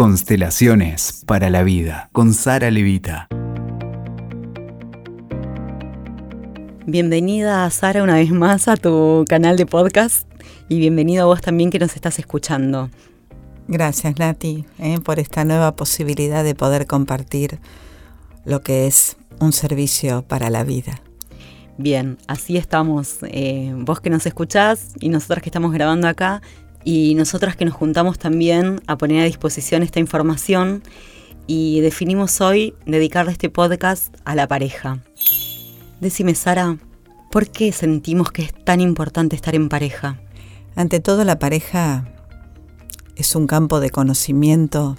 Constelaciones 0.00 1.24
para 1.26 1.50
la 1.50 1.62
vida 1.62 2.08
con 2.12 2.32
Sara 2.32 2.70
Levita. 2.70 3.28
Bienvenida 6.86 7.68
Sara 7.68 8.02
una 8.02 8.14
vez 8.14 8.30
más 8.30 8.66
a 8.68 8.78
tu 8.78 9.26
canal 9.28 9.58
de 9.58 9.66
podcast 9.66 10.26
y 10.70 10.78
bienvenido 10.78 11.24
a 11.24 11.26
vos 11.26 11.42
también 11.42 11.68
que 11.68 11.78
nos 11.78 11.96
estás 11.96 12.18
escuchando. 12.18 12.88
Gracias 13.68 14.18
Nati 14.18 14.64
eh, 14.78 15.00
por 15.04 15.18
esta 15.18 15.44
nueva 15.44 15.76
posibilidad 15.76 16.44
de 16.44 16.54
poder 16.54 16.86
compartir 16.86 17.58
lo 18.46 18.62
que 18.62 18.86
es 18.86 19.18
un 19.38 19.52
servicio 19.52 20.22
para 20.22 20.48
la 20.48 20.64
vida. 20.64 21.02
Bien, 21.76 22.16
así 22.26 22.56
estamos, 22.56 23.18
eh, 23.24 23.74
vos 23.76 24.00
que 24.00 24.08
nos 24.08 24.24
escuchás 24.24 24.94
y 24.98 25.10
nosotras 25.10 25.42
que 25.42 25.50
estamos 25.50 25.72
grabando 25.72 26.08
acá, 26.08 26.40
y 26.84 27.14
nosotras 27.14 27.56
que 27.56 27.64
nos 27.64 27.74
juntamos 27.74 28.18
también 28.18 28.80
a 28.86 28.96
poner 28.96 29.22
a 29.22 29.26
disposición 29.26 29.82
esta 29.82 30.00
información 30.00 30.82
y 31.46 31.80
definimos 31.80 32.40
hoy 32.40 32.74
dedicarle 32.86 33.32
este 33.32 33.50
podcast 33.50 34.14
a 34.24 34.34
la 34.34 34.46
pareja. 34.46 35.02
Decime, 36.00 36.34
Sara, 36.34 36.78
¿por 37.30 37.48
qué 37.48 37.72
sentimos 37.72 38.32
que 38.32 38.42
es 38.42 38.54
tan 38.64 38.80
importante 38.80 39.36
estar 39.36 39.54
en 39.54 39.68
pareja? 39.68 40.20
Ante 40.76 41.00
todo, 41.00 41.24
la 41.24 41.38
pareja 41.38 42.08
es 43.16 43.34
un 43.34 43.46
campo 43.46 43.80
de 43.80 43.90
conocimiento 43.90 44.96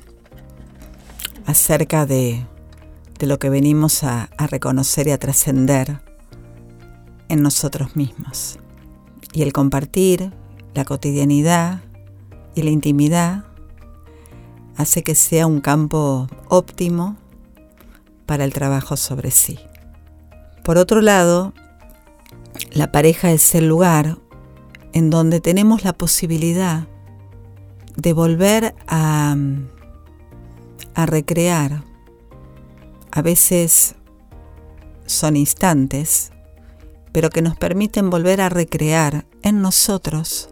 acerca 1.46 2.06
de, 2.06 2.46
de 3.18 3.28
lo 3.28 3.40
que 3.40 3.50
venimos 3.50 4.04
a, 4.04 4.30
a 4.38 4.48
reconocer 4.48 5.08
y 5.08 5.12
a 5.12 5.18
trascender 5.18 6.02
en 7.30 7.42
nosotros 7.42 7.96
mismos. 7.96 8.60
Y 9.34 9.42
el 9.42 9.54
compartir, 9.54 10.34
la 10.74 10.86
cotidianidad 10.86 11.82
y 12.56 12.64
la 12.64 12.70
intimidad 12.70 13.46
hace 14.78 15.04
que 15.04 15.16
sea 15.16 15.48
un 15.48 15.62
campo 15.62 16.28
óptimo 16.48 17.18
para 18.26 18.46
el 18.46 18.54
trabajo 18.54 18.98
sobre 18.98 19.32
sí. 19.32 19.60
Por 20.64 20.78
otro 20.78 21.02
lado, 21.02 21.54
la 22.72 22.92
pareja 22.92 23.32
es 23.32 23.56
el 23.56 23.68
lugar 23.68 24.18
en 24.94 25.10
donde 25.10 25.40
tenemos 25.40 25.84
la 25.84 25.94
posibilidad 25.94 26.88
de 27.96 28.14
volver 28.14 28.76
a, 28.88 29.36
a 30.94 31.06
recrear. 31.06 31.84
A 33.12 33.22
veces 33.22 33.96
son 35.06 35.36
instantes, 35.36 36.32
pero 37.12 37.30
que 37.30 37.42
nos 37.42 37.58
permiten 37.58 38.10
volver 38.10 38.40
a 38.42 38.50
recrear 38.50 39.26
en 39.42 39.62
nosotros 39.62 40.51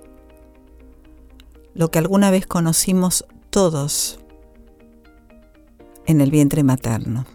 lo 1.74 1.92
que 1.92 2.00
alguna 2.00 2.32
vez 2.32 2.46
conocimos 2.46 3.26
todos 3.50 4.20
en 6.06 6.22
el 6.22 6.32
vientre 6.32 6.64
materno. 6.64 7.26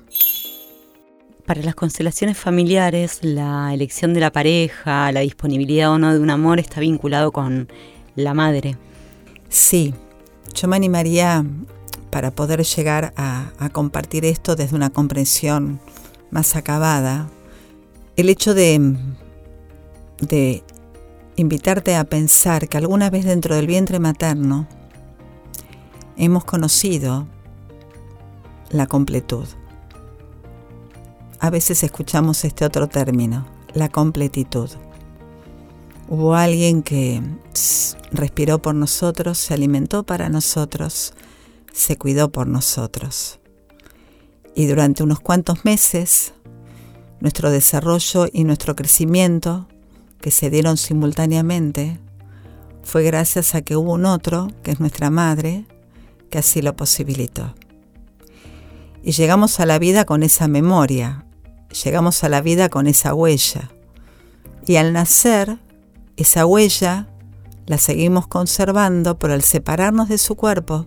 Para 1.47 1.63
las 1.63 1.75
constelaciones 1.75 2.39
familiares, 2.39 3.19
la 3.23 3.73
elección 3.75 4.15
de 4.15 4.21
la 4.21 4.33
pareja, 4.33 5.13
la 5.13 5.21
disponibilidad 5.21 5.93
o 5.93 5.99
no 5.99 6.13
de 6.13 6.21
un 6.21 6.31
amor 6.31 6.59
está 6.59 6.81
vinculado 6.81 7.33
con 7.33 7.69
la 8.17 8.33
madre. 8.33 8.77
Sí, 9.49 9.95
yo 10.55 10.69
me 10.69 10.77
animaría 10.77 11.45
para 12.11 12.31
poder 12.31 12.63
llegar 12.65 13.13
a, 13.17 13.53
a 13.59 13.69
compartir 13.69 14.25
esto 14.25 14.57
desde 14.57 14.75
una 14.75 14.91
comprensión 14.91 15.81
más 16.31 16.57
acabada, 16.57 17.29
el 18.17 18.29
hecho 18.29 18.55
de, 18.55 18.97
de 20.21 20.65
invitarte 21.37 21.97
a 21.97 22.05
pensar 22.05 22.69
que 22.69 22.79
alguna 22.79 23.11
vez 23.11 23.25
dentro 23.25 23.57
del 23.57 23.67
vientre 23.67 23.99
materno 23.99 24.67
hemos 26.17 26.45
conocido 26.45 27.27
la 28.71 28.87
completud. 28.87 29.47
A 31.41 31.51
veces 31.51 31.83
escuchamos 31.83 32.45
este 32.45 32.65
otro 32.65 32.89
término, 32.89 33.47
la 33.75 33.89
completitud. 33.89 34.71
Hubo 36.09 36.35
alguien 36.35 36.83
que 36.83 37.23
respiró 38.13 38.61
por 38.61 38.75
nosotros, 38.75 39.39
se 39.39 39.55
alimentó 39.55 40.05
para 40.05 40.29
nosotros, 40.29 41.15
se 41.73 41.97
cuidó 41.97 42.31
por 42.31 42.47
nosotros. 42.47 43.41
Y 44.55 44.67
durante 44.67 45.03
unos 45.03 45.21
cuantos 45.21 45.65
meses, 45.65 46.33
nuestro 47.21 47.51
desarrollo 47.51 48.27
y 48.33 48.45
nuestro 48.45 48.77
crecimiento 48.77 49.67
que 50.25 50.31
se 50.31 50.49
dieron 50.49 50.79
simultáneamente 50.79 52.01
fue 52.83 53.03
gracias 53.03 53.55
a 53.55 53.61
que 53.61 53.77
hubo 53.77 53.93
un 53.93 54.07
otro, 54.07 54.49
que 54.63 54.71
es 54.71 54.81
nuestra 54.81 55.11
madre, 55.11 55.67
que 56.31 56.39
así 56.39 56.63
lo 56.63 56.75
posibilitó. 56.77 57.55
Y 59.03 59.13
llegamos 59.13 59.61
a 59.61 59.67
la 59.67 59.79
vida 59.79 60.07
con 60.07 60.23
esa 60.23 60.49
memoria, 60.49 61.27
llegamos 61.85 62.25
a 62.25 62.31
la 62.31 62.41
vida 62.41 62.71
con 62.71 62.87
esa 62.87 63.13
huella. 63.13 63.71
Y 64.67 64.77
al 64.77 64.95
nacer, 64.95 65.59
esa 66.17 66.47
huella 66.47 67.07
la 67.67 67.77
seguimos 67.77 68.27
conservando, 68.27 69.19
pero 69.19 69.35
al 69.35 69.43
separarnos 69.43 70.09
de 70.09 70.17
su 70.17 70.37
cuerpo 70.37 70.87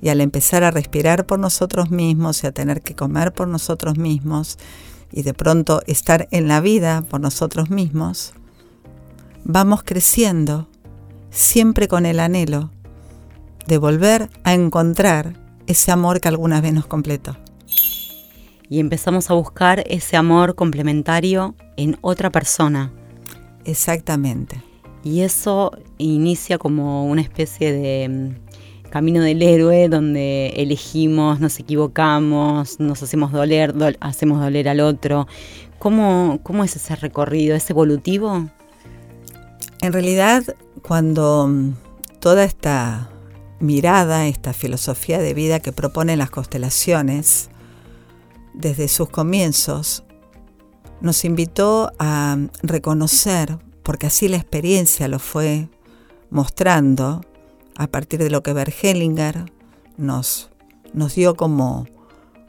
y 0.00 0.08
al 0.08 0.22
empezar 0.22 0.64
a 0.64 0.70
respirar 0.70 1.26
por 1.26 1.38
nosotros 1.38 1.90
mismos 1.90 2.42
y 2.42 2.46
a 2.46 2.52
tener 2.52 2.80
que 2.80 2.96
comer 2.96 3.34
por 3.34 3.46
nosotros 3.46 3.98
mismos 3.98 4.56
y 5.12 5.20
de 5.20 5.34
pronto 5.34 5.82
estar 5.86 6.28
en 6.30 6.48
la 6.48 6.62
vida 6.62 7.02
por 7.02 7.20
nosotros 7.20 7.68
mismos, 7.68 8.32
vamos 9.44 9.82
creciendo, 9.84 10.68
siempre 11.30 11.86
con 11.88 12.06
el 12.06 12.18
anhelo 12.18 12.70
de 13.66 13.78
volver 13.78 14.28
a 14.42 14.54
encontrar 14.54 15.34
ese 15.66 15.92
amor 15.92 16.20
que 16.20 16.28
alguna 16.28 16.60
vez 16.60 16.72
nos 16.72 16.86
completó. 16.86 17.36
Y 18.68 18.80
empezamos 18.80 19.30
a 19.30 19.34
buscar 19.34 19.84
ese 19.86 20.16
amor 20.16 20.54
complementario 20.54 21.54
en 21.76 21.98
otra 22.00 22.30
persona. 22.30 22.90
Exactamente. 23.64 24.62
Y 25.02 25.20
eso 25.20 25.70
inicia 25.98 26.56
como 26.58 27.06
una 27.06 27.20
especie 27.20 27.72
de 27.72 28.08
mm, 28.08 28.90
camino 28.90 29.22
del 29.22 29.42
héroe 29.42 29.88
donde 29.88 30.48
elegimos, 30.56 31.40
nos 31.40 31.58
equivocamos, 31.60 32.80
nos 32.80 33.02
hacemos 33.02 33.32
doler, 33.32 33.74
hacemos 34.00 34.40
doler 34.40 34.68
al 34.68 34.80
otro. 34.80 35.26
¿Cómo, 35.78 36.40
¿Cómo 36.42 36.64
es 36.64 36.76
ese 36.76 36.96
recorrido? 36.96 37.54
¿Es 37.54 37.68
evolutivo? 37.68 38.48
En 39.84 39.92
realidad, 39.92 40.56
cuando 40.80 41.46
mm, 41.46 41.74
toda 42.18 42.44
esta 42.44 43.10
mirada, 43.60 44.26
esta 44.26 44.54
filosofía 44.54 45.18
de 45.18 45.34
vida 45.34 45.60
que 45.60 45.72
proponen 45.72 46.20
las 46.20 46.30
constelaciones, 46.30 47.50
desde 48.54 48.88
sus 48.88 49.10
comienzos, 49.10 50.04
nos 51.02 51.26
invitó 51.26 51.92
a 51.98 52.38
reconocer, 52.62 53.58
porque 53.82 54.06
así 54.06 54.26
la 54.26 54.38
experiencia 54.38 55.06
lo 55.06 55.18
fue 55.18 55.68
mostrando, 56.30 57.20
a 57.76 57.86
partir 57.86 58.20
de 58.20 58.30
lo 58.30 58.42
que 58.42 58.54
Bergelinger 58.54 59.52
nos, 59.98 60.48
dio 61.14 61.36
como 61.36 61.86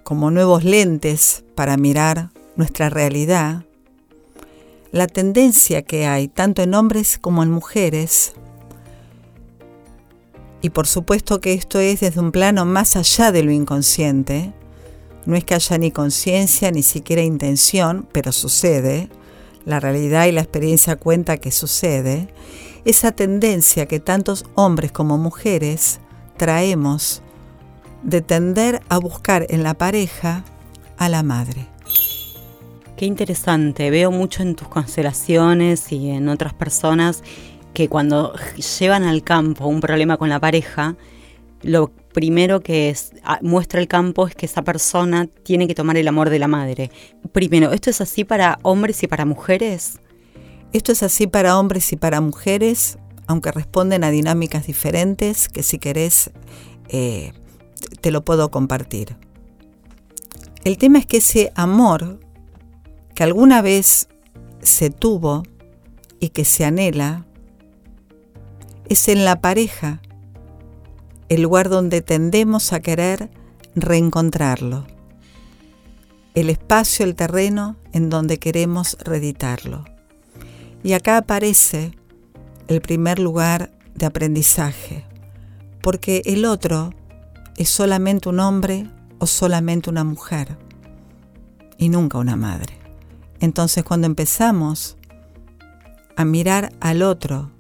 nuevos 0.06 0.64
lentes 0.64 1.44
para 1.54 1.76
mirar 1.76 2.30
nuestra 2.56 2.90
realidad, 2.90 3.66
la 4.96 5.08
tendencia 5.08 5.82
que 5.82 6.08
hay 6.08 6.30
tanto 6.30 6.62
en 6.62 6.74
hombres 6.74 7.18
como 7.20 7.44
en 7.44 7.52
mujeres, 7.52 8.32
y 10.62 10.70
por 10.70 10.88
supuesto 10.88 11.42
que 11.42 11.52
esto 11.52 11.80
es 11.80 12.00
desde 12.00 12.22
un 12.22 12.32
plano 12.32 12.64
más 12.64 12.96
allá 12.96 13.34
de 13.34 13.44
lo 13.44 13.52
inconsciente, 13.52 14.54
no 15.26 15.36
es 15.36 15.44
que 15.44 15.54
haya 15.54 15.78
ni 15.78 15.92
conciencia 15.92 16.72
ni 16.72 16.82
siquiera 16.82 17.24
intención, 17.24 18.08
pero 18.14 18.32
sucede, 18.32 19.10
la 19.66 19.82
realidad 19.82 20.28
y 20.28 20.32
la 20.32 20.40
experiencia 20.40 20.96
cuenta 20.96 21.36
que 21.36 21.52
sucede, 21.52 22.30
esa 22.86 23.12
tendencia 23.12 23.88
que 23.88 24.00
tantos 24.00 24.46
hombres 24.56 24.94
como 24.94 25.18
mujeres 25.18 26.00
traemos 26.38 27.22
de 28.02 28.22
tender 28.22 28.82
a 28.88 28.98
buscar 28.98 29.46
en 29.50 29.62
la 29.62 29.74
pareja 29.74 30.46
a 30.96 31.10
la 31.10 31.22
madre. 31.22 31.75
Qué 32.98 33.06
interesante, 33.06 33.90
veo 33.90 34.10
mucho 34.10 34.42
en 34.42 34.56
tus 34.56 34.70
constelaciones 34.70 35.92
y 35.92 36.12
en 36.12 36.30
otras 36.30 36.54
personas 36.54 37.24
que 37.74 37.90
cuando 37.90 38.34
llevan 38.80 39.04
al 39.04 39.22
campo 39.22 39.68
un 39.68 39.82
problema 39.82 40.16
con 40.16 40.30
la 40.30 40.40
pareja, 40.40 40.96
lo 41.62 41.90
primero 42.14 42.62
que 42.62 42.96
muestra 43.42 43.82
el 43.82 43.90
campo 43.90 44.28
es 44.28 44.36
que 44.36 44.46
esa 44.46 44.62
persona 44.62 45.28
tiene 45.44 45.68
que 45.68 45.76
tomar 45.76 45.98
el 45.98 46.08
amor 46.08 46.30
de 46.30 46.40
la 46.40 46.48
madre. 46.48 46.90
Primero, 47.34 47.74
¿esto 47.74 47.90
es 47.90 48.00
así 48.00 48.24
para 48.24 48.60
hombres 48.62 49.04
y 49.04 49.08
para 49.08 49.26
mujeres? 49.26 50.00
Esto 50.72 50.94
es 50.94 51.04
así 51.04 51.28
para 51.28 51.60
hombres 51.60 51.92
y 51.92 51.98
para 51.98 52.22
mujeres, 52.22 52.98
aunque 53.28 53.52
responden 53.52 54.06
a 54.06 54.10
dinámicas 54.10 54.68
diferentes 54.68 55.50
que 55.50 55.64
si 55.64 55.80
querés 55.80 56.32
eh, 56.88 57.34
te 58.00 58.12
lo 58.12 58.24
puedo 58.24 58.52
compartir. 58.52 59.18
El 60.64 60.78
tema 60.78 61.00
es 61.00 61.06
que 61.06 61.18
ese 61.18 61.52
amor 61.56 62.25
que 63.16 63.24
alguna 63.24 63.62
vez 63.62 64.10
se 64.62 64.90
tuvo 64.90 65.44
y 66.20 66.30
que 66.30 66.44
se 66.44 66.66
anhela 66.66 67.26
es 68.90 69.08
en 69.08 69.26
la 69.26 69.40
pareja 69.40 70.02
el 71.30 71.42
lugar 71.42 71.70
donde 71.70 72.02
tendemos 72.02 72.74
a 72.74 72.82
querer 72.82 73.32
reencontrarlo, 73.74 74.86
el 76.36 76.50
espacio, 76.50 77.06
el 77.06 77.16
terreno 77.16 77.78
en 77.94 78.10
donde 78.10 78.38
queremos 78.38 78.98
reeditarlo. 79.00 79.86
Y 80.84 80.94
acá 80.94 81.18
aparece 81.18 81.92
el 82.68 82.82
primer 82.82 83.18
lugar 83.18 83.72
de 83.96 84.06
aprendizaje, 84.06 85.06
porque 85.82 86.22
el 86.26 86.46
otro 86.46 86.94
es 87.58 87.70
solamente 87.70 88.30
un 88.30 88.40
hombre 88.40 88.88
o 89.20 89.26
solamente 89.26 89.90
una 89.90 90.04
mujer 90.04 90.58
y 91.78 91.90
nunca 91.90 92.18
una 92.18 92.36
madre. 92.36 92.85
Entonces 93.46 93.84
cuando 93.84 94.08
empezamos 94.08 94.98
a 96.16 96.26
mirar 96.26 96.74
al 96.80 97.04
otro 97.04 97.52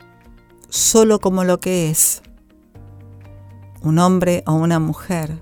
solo 0.67 1.19
como 1.19 1.43
lo 1.43 1.59
que 1.59 1.91
es, 1.91 2.23
un 3.83 3.99
hombre 3.99 4.43
o 4.47 4.53
una 4.53 4.79
mujer, 4.79 5.37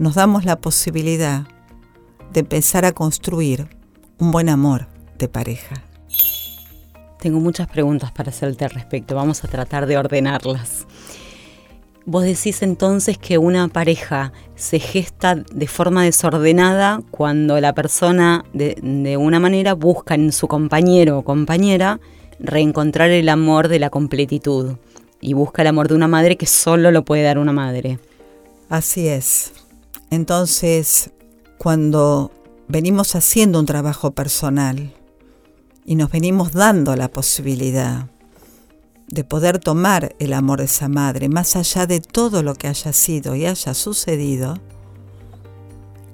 nos 0.00 0.16
damos 0.16 0.44
la 0.44 0.60
posibilidad 0.60 1.46
de 2.32 2.40
empezar 2.40 2.84
a 2.84 2.90
construir 2.90 3.68
un 4.18 4.32
buen 4.32 4.48
amor 4.48 4.88
de 5.16 5.28
pareja. 5.28 5.76
Tengo 7.20 7.38
muchas 7.38 7.68
preguntas 7.68 8.10
para 8.10 8.30
hacerte 8.30 8.64
al 8.64 8.72
respecto, 8.72 9.14
vamos 9.14 9.44
a 9.44 9.48
tratar 9.48 9.86
de 9.86 9.96
ordenarlas. 9.96 10.88
Vos 12.06 12.24
decís 12.24 12.62
entonces 12.62 13.18
que 13.18 13.38
una 13.38 13.68
pareja 13.68 14.32
se 14.56 14.78
gesta 14.78 15.34
de 15.34 15.66
forma 15.66 16.04
desordenada 16.04 17.02
cuando 17.10 17.60
la 17.60 17.74
persona 17.74 18.44
de, 18.54 19.16
una 19.18 19.38
manera 19.38 19.74
busca 19.74 20.14
en 20.14 20.32
su 20.32 20.48
compañero 20.48 21.18
o 21.18 21.24
compañera 21.24 22.00
reencontrar 22.38 23.10
el 23.10 23.28
amor 23.28 23.68
de 23.68 23.78
la 23.78 23.90
completitud 23.90 24.76
y 25.20 25.34
busca 25.34 25.60
el 25.62 25.68
amor 25.68 25.88
de 25.88 25.94
una 25.94 26.08
madre 26.08 26.36
que 26.36 26.46
solo 26.46 26.90
lo 26.90 27.04
puede 27.04 27.22
dar 27.22 27.38
una 27.38 27.52
madre. 27.52 27.98
Así 28.70 29.06
es. 29.06 29.52
Entonces, 30.10 31.10
cuando 31.58 32.30
venimos 32.66 33.14
haciendo 33.14 33.60
un 33.60 33.66
trabajo 33.66 34.12
personal 34.12 34.94
y 35.84 35.96
nos 35.96 36.10
venimos 36.10 36.52
dando 36.52 36.96
la 36.96 37.08
posibilidad 37.08 38.06
de 39.10 39.24
poder 39.24 39.58
tomar 39.58 40.14
el 40.18 40.32
amor 40.32 40.60
de 40.60 40.66
esa 40.66 40.88
madre, 40.88 41.28
más 41.28 41.56
allá 41.56 41.86
de 41.86 42.00
todo 42.00 42.42
lo 42.42 42.54
que 42.54 42.68
haya 42.68 42.92
sido 42.92 43.34
y 43.34 43.44
haya 43.44 43.74
sucedido, 43.74 44.58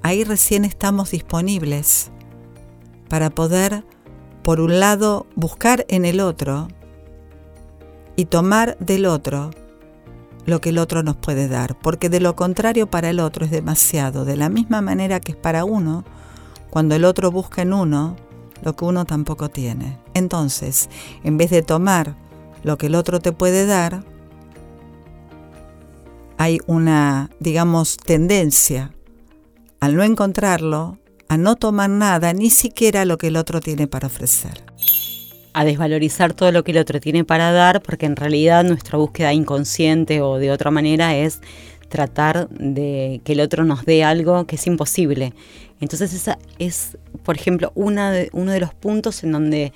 ahí 0.02 0.24
recién 0.24 0.64
estamos 0.64 1.10
disponibles 1.10 2.10
para 3.08 3.30
poder, 3.30 3.84
por 4.42 4.60
un 4.60 4.80
lado, 4.80 5.26
buscar 5.34 5.84
en 5.88 6.04
el 6.04 6.20
otro 6.20 6.68
y 8.16 8.24
tomar 8.24 8.78
del 8.78 9.06
otro 9.06 9.50
lo 10.46 10.60
que 10.60 10.70
el 10.70 10.78
otro 10.78 11.02
nos 11.02 11.16
puede 11.16 11.48
dar, 11.48 11.76
porque 11.78 12.08
de 12.08 12.20
lo 12.20 12.36
contrario 12.36 12.86
para 12.88 13.10
el 13.10 13.20
otro 13.20 13.44
es 13.44 13.50
demasiado, 13.50 14.24
de 14.24 14.36
la 14.36 14.48
misma 14.48 14.80
manera 14.80 15.20
que 15.20 15.32
es 15.32 15.38
para 15.38 15.64
uno, 15.64 16.04
cuando 16.70 16.94
el 16.94 17.04
otro 17.04 17.30
busca 17.30 17.62
en 17.62 17.72
uno 17.72 18.16
lo 18.62 18.74
que 18.74 18.84
uno 18.84 19.04
tampoco 19.04 19.50
tiene. 19.50 19.98
Entonces, 20.14 20.88
en 21.24 21.36
vez 21.36 21.50
de 21.50 21.62
tomar 21.62 22.16
lo 22.66 22.76
que 22.78 22.86
el 22.86 22.96
otro 22.96 23.20
te 23.20 23.30
puede 23.30 23.64
dar, 23.64 24.02
hay 26.36 26.58
una, 26.66 27.30
digamos, 27.38 27.96
tendencia 27.96 28.90
al 29.78 29.94
no 29.94 30.02
encontrarlo, 30.02 30.98
a 31.28 31.36
no 31.36 31.54
tomar 31.54 31.88
nada, 31.90 32.32
ni 32.32 32.50
siquiera 32.50 33.04
lo 33.04 33.18
que 33.18 33.28
el 33.28 33.36
otro 33.36 33.60
tiene 33.60 33.86
para 33.86 34.08
ofrecer. 34.08 34.64
A 35.52 35.64
desvalorizar 35.64 36.34
todo 36.34 36.50
lo 36.50 36.64
que 36.64 36.72
el 36.72 36.78
otro 36.78 36.98
tiene 36.98 37.24
para 37.24 37.52
dar, 37.52 37.82
porque 37.82 38.06
en 38.06 38.16
realidad 38.16 38.64
nuestra 38.64 38.98
búsqueda 38.98 39.32
inconsciente 39.32 40.20
o 40.20 40.38
de 40.38 40.50
otra 40.50 40.72
manera 40.72 41.16
es 41.16 41.42
tratar 41.88 42.48
de 42.48 43.20
que 43.22 43.34
el 43.34 43.40
otro 43.42 43.64
nos 43.64 43.84
dé 43.84 44.02
algo 44.02 44.44
que 44.48 44.56
es 44.56 44.66
imposible. 44.66 45.34
Entonces 45.80 46.12
esa 46.12 46.36
es, 46.58 46.98
por 47.22 47.36
ejemplo, 47.36 47.70
una 47.76 48.10
de, 48.10 48.28
uno 48.32 48.50
de 48.50 48.58
los 48.58 48.74
puntos 48.74 49.22
en 49.22 49.30
donde 49.30 49.72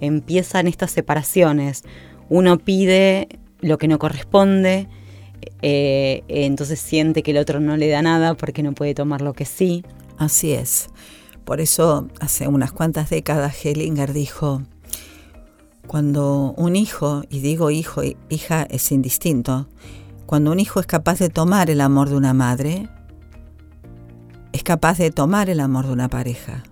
empiezan 0.00 0.66
estas 0.66 0.90
separaciones 0.90 1.84
uno 2.28 2.58
pide 2.58 3.28
lo 3.60 3.78
que 3.78 3.88
no 3.88 3.98
corresponde, 3.98 4.88
eh, 5.62 6.22
entonces 6.28 6.80
siente 6.80 7.22
que 7.22 7.30
el 7.30 7.38
otro 7.38 7.60
no 7.60 7.76
le 7.76 7.88
da 7.88 8.02
nada 8.02 8.34
porque 8.34 8.62
no 8.62 8.72
puede 8.72 8.94
tomar 8.94 9.20
lo 9.20 9.32
que 9.32 9.44
sí. 9.44 9.84
Así 10.18 10.52
es. 10.52 10.88
Por 11.44 11.60
eso 11.60 12.08
hace 12.20 12.48
unas 12.48 12.72
cuantas 12.72 13.10
décadas 13.10 13.64
Hellinger 13.64 14.12
dijo, 14.12 14.62
cuando 15.86 16.54
un 16.56 16.76
hijo, 16.76 17.22
y 17.28 17.40
digo 17.40 17.70
hijo, 17.70 18.02
hija 18.28 18.66
es 18.70 18.90
indistinto, 18.92 19.68
cuando 20.26 20.52
un 20.52 20.60
hijo 20.60 20.80
es 20.80 20.86
capaz 20.86 21.18
de 21.18 21.28
tomar 21.28 21.70
el 21.70 21.80
amor 21.80 22.08
de 22.08 22.16
una 22.16 22.32
madre, 22.32 22.88
es 24.52 24.62
capaz 24.62 24.98
de 24.98 25.10
tomar 25.10 25.50
el 25.50 25.60
amor 25.60 25.86
de 25.86 25.92
una 25.92 26.08
pareja. 26.08 26.62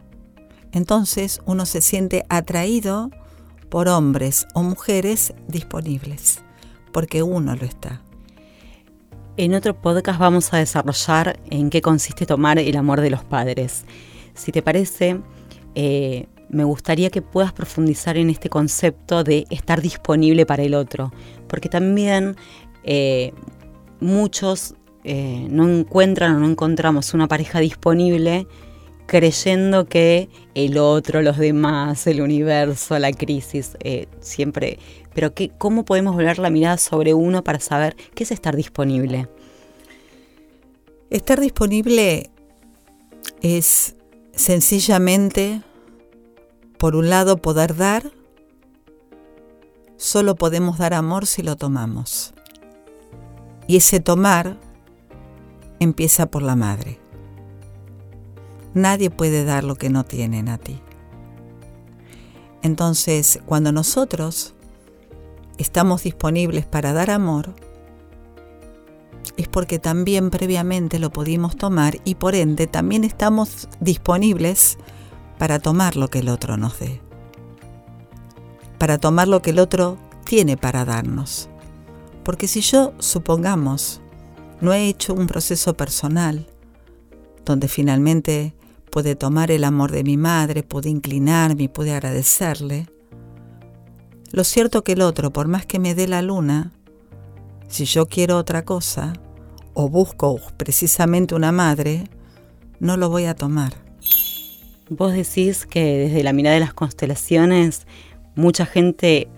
Entonces 0.72 1.40
uno 1.44 1.66
se 1.66 1.82
siente 1.82 2.24
atraído 2.30 3.10
por 3.72 3.88
hombres 3.88 4.46
o 4.52 4.62
mujeres 4.62 5.32
disponibles, 5.48 6.42
porque 6.92 7.22
uno 7.22 7.56
lo 7.56 7.64
está. 7.64 8.02
En 9.38 9.54
otro 9.54 9.72
podcast 9.80 10.18
vamos 10.18 10.52
a 10.52 10.58
desarrollar 10.58 11.40
en 11.48 11.70
qué 11.70 11.80
consiste 11.80 12.26
tomar 12.26 12.58
el 12.58 12.76
amor 12.76 13.00
de 13.00 13.08
los 13.08 13.24
padres. 13.24 13.86
Si 14.34 14.52
te 14.52 14.60
parece, 14.60 15.22
eh, 15.74 16.26
me 16.50 16.64
gustaría 16.64 17.08
que 17.08 17.22
puedas 17.22 17.54
profundizar 17.54 18.18
en 18.18 18.28
este 18.28 18.50
concepto 18.50 19.24
de 19.24 19.46
estar 19.48 19.80
disponible 19.80 20.44
para 20.44 20.64
el 20.64 20.74
otro, 20.74 21.10
porque 21.48 21.70
también 21.70 22.36
eh, 22.84 23.32
muchos 24.00 24.74
eh, 25.02 25.46
no 25.48 25.66
encuentran 25.66 26.34
o 26.34 26.40
no 26.40 26.46
encontramos 26.46 27.14
una 27.14 27.26
pareja 27.26 27.58
disponible 27.60 28.46
creyendo 29.06 29.86
que 29.86 30.28
el 30.54 30.78
otro, 30.78 31.22
los 31.22 31.38
demás, 31.38 32.06
el 32.06 32.20
universo, 32.20 32.98
la 32.98 33.12
crisis, 33.12 33.76
eh, 33.80 34.06
siempre... 34.20 34.78
Pero 35.14 35.34
que, 35.34 35.50
¿cómo 35.58 35.84
podemos 35.84 36.14
volver 36.14 36.38
la 36.38 36.48
mirada 36.48 36.78
sobre 36.78 37.12
uno 37.12 37.44
para 37.44 37.60
saber 37.60 37.96
qué 38.14 38.24
es 38.24 38.30
estar 38.30 38.56
disponible? 38.56 39.28
Estar 41.10 41.38
disponible 41.38 42.30
es 43.42 43.96
sencillamente, 44.34 45.60
por 46.78 46.96
un 46.96 47.10
lado, 47.10 47.36
poder 47.36 47.76
dar. 47.76 48.10
Solo 49.98 50.34
podemos 50.36 50.78
dar 50.78 50.94
amor 50.94 51.26
si 51.26 51.42
lo 51.42 51.56
tomamos. 51.56 52.32
Y 53.66 53.76
ese 53.76 54.00
tomar 54.00 54.56
empieza 55.78 56.26
por 56.26 56.42
la 56.42 56.56
madre. 56.56 57.01
Nadie 58.74 59.10
puede 59.10 59.44
dar 59.44 59.64
lo 59.64 59.76
que 59.76 59.90
no 59.90 60.04
tienen 60.04 60.48
a 60.48 60.58
ti. 60.58 60.80
Entonces, 62.62 63.40
cuando 63.44 63.72
nosotros 63.72 64.54
estamos 65.58 66.04
disponibles 66.04 66.64
para 66.64 66.92
dar 66.92 67.10
amor, 67.10 67.54
es 69.36 69.48
porque 69.48 69.78
también 69.78 70.30
previamente 70.30 70.98
lo 70.98 71.10
pudimos 71.10 71.56
tomar 71.56 71.98
y 72.04 72.14
por 72.14 72.34
ende 72.34 72.66
también 72.66 73.04
estamos 73.04 73.68
disponibles 73.80 74.78
para 75.38 75.58
tomar 75.58 75.96
lo 75.96 76.08
que 76.08 76.20
el 76.20 76.28
otro 76.28 76.56
nos 76.56 76.78
dé, 76.78 77.00
para 78.78 78.98
tomar 78.98 79.28
lo 79.28 79.42
que 79.42 79.50
el 79.50 79.58
otro 79.58 79.98
tiene 80.24 80.56
para 80.56 80.84
darnos. 80.84 81.48
Porque 82.24 82.46
si 82.46 82.60
yo, 82.60 82.92
supongamos, 82.98 84.00
no 84.60 84.72
he 84.72 84.86
hecho 84.86 85.14
un 85.14 85.26
proceso 85.26 85.74
personal, 85.74 86.46
donde 87.44 87.66
finalmente 87.66 88.54
pude 88.92 89.16
tomar 89.16 89.50
el 89.50 89.64
amor 89.64 89.90
de 89.90 90.04
mi 90.04 90.18
madre, 90.18 90.62
pude 90.62 90.90
inclinarme 90.90 91.62
y 91.62 91.68
pude 91.68 91.94
agradecerle. 91.94 92.86
Lo 94.32 94.44
cierto 94.44 94.84
que 94.84 94.92
el 94.92 95.00
otro, 95.00 95.32
por 95.32 95.48
más 95.48 95.64
que 95.64 95.78
me 95.78 95.94
dé 95.94 96.06
la 96.06 96.20
luna, 96.20 96.72
si 97.68 97.86
yo 97.86 98.04
quiero 98.04 98.36
otra 98.36 98.66
cosa, 98.66 99.14
o 99.72 99.88
busco 99.88 100.38
precisamente 100.58 101.34
una 101.34 101.52
madre, 101.52 102.04
no 102.80 102.98
lo 102.98 103.08
voy 103.08 103.24
a 103.24 103.34
tomar. 103.34 103.72
Vos 104.90 105.14
decís 105.14 105.64
que 105.64 105.96
desde 105.96 106.22
la 106.22 106.34
mirada 106.34 106.54
de 106.54 106.60
las 106.60 106.74
constelaciones, 106.74 107.86
mucha 108.34 108.66
gente 108.66 109.28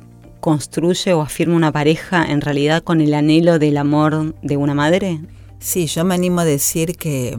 construye 0.40 1.12
o 1.12 1.22
afirma 1.22 1.54
una 1.54 1.70
pareja 1.70 2.24
en 2.24 2.40
realidad 2.40 2.82
con 2.82 3.00
el 3.00 3.14
anhelo 3.14 3.60
del 3.60 3.76
amor 3.76 4.34
de 4.42 4.56
una 4.56 4.74
madre. 4.74 5.20
Sí, 5.60 5.86
yo 5.86 6.04
me 6.04 6.16
animo 6.16 6.40
a 6.40 6.44
decir 6.44 6.96
que 6.96 7.38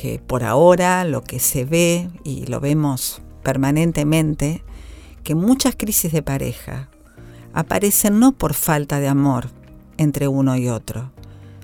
que 0.00 0.20
por 0.24 0.44
ahora 0.44 1.02
lo 1.02 1.24
que 1.24 1.40
se 1.40 1.64
ve 1.64 2.08
y 2.22 2.46
lo 2.46 2.60
vemos 2.60 3.20
permanentemente, 3.42 4.62
que 5.24 5.34
muchas 5.34 5.74
crisis 5.74 6.12
de 6.12 6.22
pareja 6.22 6.88
aparecen 7.52 8.20
no 8.20 8.30
por 8.30 8.54
falta 8.54 9.00
de 9.00 9.08
amor 9.08 9.50
entre 9.96 10.28
uno 10.28 10.56
y 10.56 10.68
otro, 10.68 11.10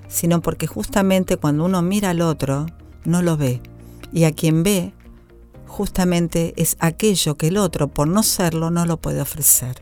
sino 0.09 0.41
porque 0.41 0.67
justamente 0.67 1.37
cuando 1.37 1.63
uno 1.63 1.81
mira 1.81 2.09
al 2.09 2.19
otro, 2.19 2.65
no 3.05 3.21
lo 3.21 3.37
ve. 3.37 3.61
Y 4.11 4.25
a 4.25 4.33
quien 4.33 4.63
ve, 4.63 4.91
justamente 5.65 6.53
es 6.57 6.75
aquello 6.81 7.37
que 7.37 7.47
el 7.47 7.55
otro, 7.55 7.87
por 7.87 8.09
no 8.09 8.21
serlo, 8.21 8.69
no 8.69 8.85
lo 8.85 8.97
puede 8.97 9.21
ofrecer. 9.21 9.81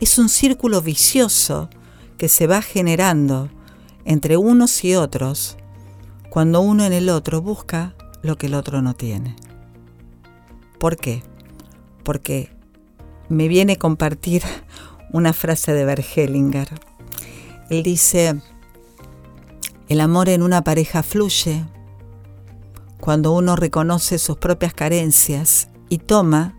Es 0.00 0.18
un 0.18 0.28
círculo 0.28 0.82
vicioso 0.82 1.70
que 2.18 2.28
se 2.28 2.46
va 2.46 2.60
generando 2.60 3.48
entre 4.04 4.36
unos 4.36 4.84
y 4.84 4.96
otros 4.96 5.56
cuando 6.30 6.60
uno 6.60 6.84
en 6.84 6.92
el 6.92 7.10
otro 7.10 7.42
busca 7.42 7.94
lo 8.22 8.38
que 8.38 8.46
el 8.46 8.54
otro 8.54 8.80
no 8.82 8.94
tiene. 8.94 9.36
¿Por 10.78 10.96
qué? 10.96 11.22
Porque 12.04 12.50
me 13.28 13.48
viene 13.48 13.74
a 13.74 13.78
compartir 13.78 14.42
una 15.12 15.32
frase 15.32 15.72
de 15.72 15.84
Bergelinger. 15.84 16.68
Él 17.68 17.82
dice, 17.82 18.40
el 19.88 20.00
amor 20.00 20.28
en 20.28 20.42
una 20.42 20.62
pareja 20.62 21.02
fluye 21.02 21.64
cuando 23.00 23.32
uno 23.32 23.56
reconoce 23.56 24.18
sus 24.18 24.36
propias 24.36 24.72
carencias 24.72 25.68
y 25.88 25.98
toma 25.98 26.54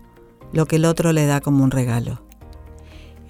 lo 0.52 0.66
que 0.66 0.76
el 0.76 0.84
otro 0.84 1.12
le 1.12 1.24
da 1.24 1.40
como 1.40 1.64
un 1.64 1.70
regalo. 1.70 2.20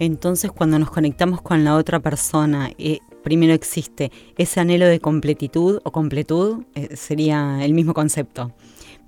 Entonces 0.01 0.51
cuando 0.51 0.79
nos 0.81 0.91
conectamos 0.91 1.41
con 1.41 1.63
la 1.63 1.77
otra 1.77 2.01
persona, 2.01 2.73
eh, 2.79 2.99
primero 3.23 3.53
existe 3.53 4.11
ese 4.37 4.61
anhelo 4.61 4.87
de 4.87 5.01
completitud 5.01 5.81
o 5.85 5.93
completud, 5.93 6.65
eh, 6.75 6.97
sería 6.97 7.65
el 7.65 7.75
mismo 7.75 7.95
concepto. 7.95 8.53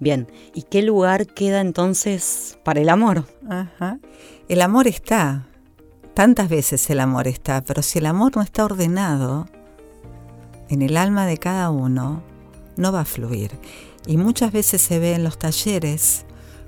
Bien, 0.01 0.27
¿y 0.55 0.63
qué 0.63 0.83
lugar 0.83 1.27
queda 1.27 1.61
entonces 1.61 2.59
para 2.65 2.81
el 2.81 2.89
amor? 2.89 3.25
El 4.49 4.61
amor 4.61 4.89
está, 4.89 5.47
tantas 6.15 6.49
veces 6.49 6.91
el 6.91 7.01
amor 7.01 7.29
está, 7.29 7.63
pero 7.63 7.83
si 7.83 7.99
el 7.99 8.07
amor 8.07 8.37
no 8.37 8.43
está 8.43 8.65
ordenado 8.65 9.47
en 10.69 10.83
el 10.83 10.97
alma 10.97 11.27
de 11.27 11.39
cada 11.39 11.71
uno, 11.71 12.23
no 12.77 12.93
va 12.93 13.01
a 13.01 13.05
fluir. 13.05 13.53
Y 14.07 14.17
muchas 14.17 14.53
veces 14.53 14.83
se 14.83 14.99
ve 14.99 15.15
en 15.15 15.25
los 15.25 15.39
talleres 15.39 16.27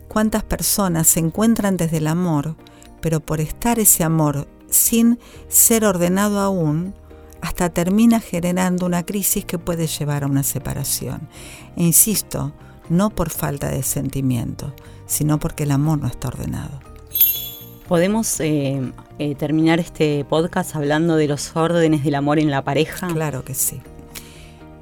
cuántas 0.09 0.45
personas 0.45 1.09
se 1.09 1.21
encuentran 1.21 1.77
desde 1.77 1.99
el 1.99 2.07
amor, 2.07 2.57
pero 3.01 3.21
por 3.21 3.41
estar 3.41 3.79
ese 3.79 4.05
amor 4.05 4.47
sin 4.71 5.19
ser 5.49 5.85
ordenado 5.85 6.41
aún, 6.41 6.95
hasta 7.41 7.71
termina 7.71 8.21
generando 8.21 8.87
una 8.87 9.05
crisis 9.05 9.45
que 9.45 9.59
puede 9.59 9.87
llevar 9.87 10.25
a 10.25 10.27
una 10.27 10.43
separación. 10.43 11.29
E 11.77 11.83
insisto, 11.83 12.53
no 12.89 13.11
por 13.11 13.31
falta 13.31 13.71
de 13.71 13.83
sentimiento, 13.83 14.75
sino 15.07 15.39
porque 15.39 15.65
el 15.65 15.71
amor 15.71 15.99
no 15.99 16.07
está 16.07 16.29
ordenado. 16.29 16.81
¿Podemos 17.89 18.41
eh, 18.41 18.81
eh, 19.19 19.35
terminar 19.37 19.79
este 19.79 20.25
podcast 20.25 20.75
hablando 20.75 21.17
de 21.17 21.29
los 21.29 21.55
órdenes 21.55 22.03
del 22.03 22.17
amor 22.17 22.39
en 22.39 22.51
la 22.51 22.65
pareja? 22.65 23.07
Claro 23.07 23.45
que 23.45 23.55
sí. 23.55 23.81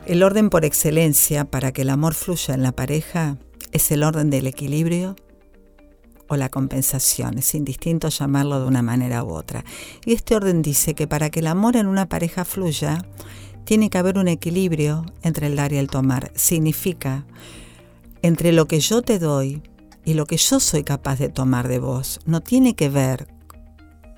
El 0.06 0.22
orden 0.22 0.50
por 0.50 0.64
excelencia 0.64 1.44
para 1.44 1.72
que 1.72 1.82
el 1.82 1.90
amor 1.90 2.14
fluya 2.14 2.54
en 2.54 2.62
la 2.62 2.72
pareja 2.72 3.36
es 3.72 3.90
el 3.90 4.02
orden 4.04 4.30
del 4.30 4.46
equilibrio 4.46 5.16
la 6.36 6.48
compensación, 6.48 7.38
es 7.38 7.54
indistinto 7.54 8.08
llamarlo 8.08 8.60
de 8.60 8.66
una 8.66 8.82
manera 8.82 9.24
u 9.24 9.32
otra. 9.32 9.64
Y 10.04 10.12
este 10.12 10.36
orden 10.36 10.62
dice 10.62 10.94
que 10.94 11.06
para 11.06 11.30
que 11.30 11.40
el 11.40 11.46
amor 11.46 11.76
en 11.76 11.86
una 11.86 12.08
pareja 12.08 12.44
fluya, 12.44 13.04
tiene 13.64 13.90
que 13.90 13.98
haber 13.98 14.18
un 14.18 14.28
equilibrio 14.28 15.06
entre 15.22 15.46
el 15.46 15.56
dar 15.56 15.72
y 15.72 15.78
el 15.78 15.88
tomar. 15.88 16.30
Significa 16.34 17.24
entre 18.22 18.52
lo 18.52 18.66
que 18.66 18.80
yo 18.80 19.02
te 19.02 19.18
doy 19.18 19.62
y 20.04 20.14
lo 20.14 20.26
que 20.26 20.36
yo 20.36 20.60
soy 20.60 20.84
capaz 20.84 21.18
de 21.18 21.28
tomar 21.28 21.68
de 21.68 21.78
vos. 21.78 22.20
No 22.26 22.40
tiene 22.40 22.74
que 22.74 22.88
ver 22.88 23.28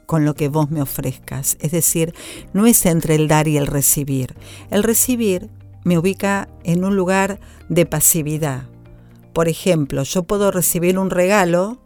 con 0.06 0.24
lo 0.24 0.34
que 0.34 0.48
vos 0.48 0.70
me 0.70 0.82
ofrezcas. 0.82 1.56
Es 1.60 1.72
decir, 1.72 2.14
no 2.52 2.66
es 2.66 2.86
entre 2.86 3.14
el 3.14 3.28
dar 3.28 3.48
y 3.48 3.56
el 3.56 3.66
recibir. 3.66 4.34
El 4.70 4.82
recibir 4.82 5.50
me 5.84 5.98
ubica 5.98 6.48
en 6.64 6.84
un 6.84 6.96
lugar 6.96 7.38
de 7.68 7.86
pasividad. 7.86 8.64
Por 9.32 9.48
ejemplo, 9.48 10.02
yo 10.02 10.22
puedo 10.22 10.50
recibir 10.50 10.98
un 10.98 11.10
regalo, 11.10 11.78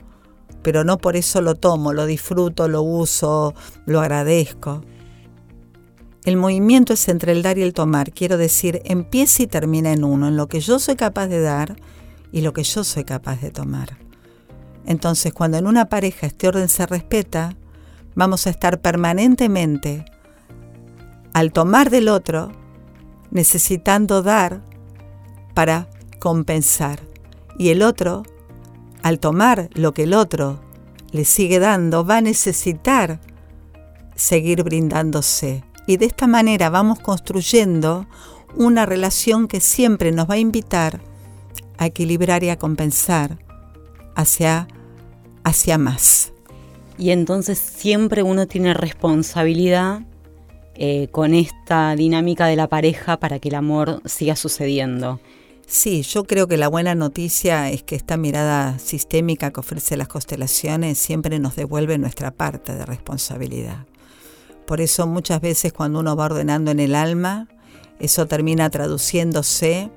pero 0.63 0.85
no 0.85 0.99
por 0.99 1.17
eso 1.17 1.41
lo 1.41 1.55
tomo, 1.55 1.93
lo 1.93 2.07
disfruto, 2.07 2.69
lo 2.69 2.83
uso, 2.83 3.55
lo 3.87 4.01
agradezco. 4.01 4.83
El 6.25 6.37
movimiento 6.37 6.93
es 6.93 7.09
entre 7.09 7.33
el 7.33 7.43
dar 7.43 7.57
y 7.59 7.63
el 7.63 7.73
tomar, 7.73 8.13
quiero 8.13 8.37
decir, 8.37 8.83
empieza 8.85 9.43
y 9.43 9.47
termina 9.47 9.93
en 9.93 10.05
uno, 10.05 10.29
en 10.29 10.37
lo 10.37 10.49
que 10.49 10.61
yo 10.61 10.79
soy 10.79 10.97
capaz 10.97 11.29
de 11.29 11.41
dar 11.41 11.77
y 12.31 12.43
lo 12.43 12.53
que 12.53 12.63
yo 12.63 12.85
soy 12.85 13.05
capaz 13.05 13.41
de 13.41 13.51
tomar. 13.51 13.97
Entonces, 14.87 15.33
cuando 15.33 15.57
en 15.57 15.67
una 15.67 15.89
pareja 15.89 16.27
este 16.27 16.49
orden 16.49 16.69
se 16.69 16.87
respeta, 16.87 17.57
vamos 18.15 18.47
a 18.47 18.51
estar 18.51 18.81
permanentemente 18.81 20.05
al 21.33 21.53
tomar 21.53 21.91
del 21.91 22.09
otro, 22.09 22.53
necesitando 23.31 24.23
dar 24.23 24.63
para 25.55 25.89
compensar. 26.19 27.01
Y 27.59 27.71
el 27.71 27.83
otro, 27.83 28.25
al 29.03 29.19
tomar 29.19 29.71
lo 29.75 29.95
que 29.95 30.05
el 30.05 30.15
otro 30.15 30.61
le 31.13 31.25
sigue 31.25 31.59
dando, 31.59 32.05
va 32.05 32.19
a 32.19 32.21
necesitar 32.21 33.21
seguir 34.15 34.63
brindándose. 34.63 35.65
Y 35.87 35.97
de 35.97 36.07
esta 36.07 36.27
manera 36.27 36.71
vamos 36.71 37.01
construyendo 37.01 38.07
una 38.55 38.87
relación 38.87 39.49
que 39.49 39.61
siempre 39.61 40.13
nos 40.13 40.29
va 40.29 40.35
a 40.35 40.39
invitar 40.39 41.01
a 41.79 41.87
equilibrar 41.87 42.45
y 42.45 42.51
a 42.51 42.59
compensar 42.59 43.39
hacia, 44.15 44.69
hacia 45.45 45.79
más. 45.79 46.33
Y 46.99 47.11
entonces 47.11 47.59
siempre 47.59 48.23
uno 48.23 48.47
tiene 48.47 48.75
responsabilidad 48.75 50.03
eh, 50.75 51.09
con 51.11 51.35
esta 51.35 51.97
dinámica 51.97 52.47
de 52.47 52.57
la 52.57 52.69
pareja 52.69 53.19
para 53.19 53.39
que 53.39 53.49
el 53.49 53.55
amor 53.55 54.03
siga 54.05 54.37
sucediendo. 54.37 55.21
Sí, 55.73 56.03
yo 56.03 56.25
creo 56.25 56.49
que 56.49 56.57
la 56.57 56.67
buena 56.67 56.97
noticia 56.97 57.71
es 57.71 57.85
que 57.85 57.95
esta 57.95 58.17
mirada 58.17 58.77
sistémica 58.81 59.53
que 59.53 59.61
ofrece 59.61 59.97
las 59.97 60.09
constelaciones 60.09 60.99
siempre 60.99 61.39
nos 61.39 61.55
devuelve 61.55 61.97
nuestra 61.97 62.33
parte 62.33 62.75
de 62.75 62.85
responsabilidad. 62.85 63.87
Por 64.67 64.81
eso 64.81 65.07
muchas 65.07 65.41
veces 65.41 65.73
cuando 65.73 66.01
uno 66.01 66.17
va 66.17 66.25
ordenando 66.25 66.73
en 66.73 66.81
el 66.81 66.97
alma, 66.97 67.47
eso 68.01 68.27
termina 68.27 68.69
traduciéndose 68.69 69.91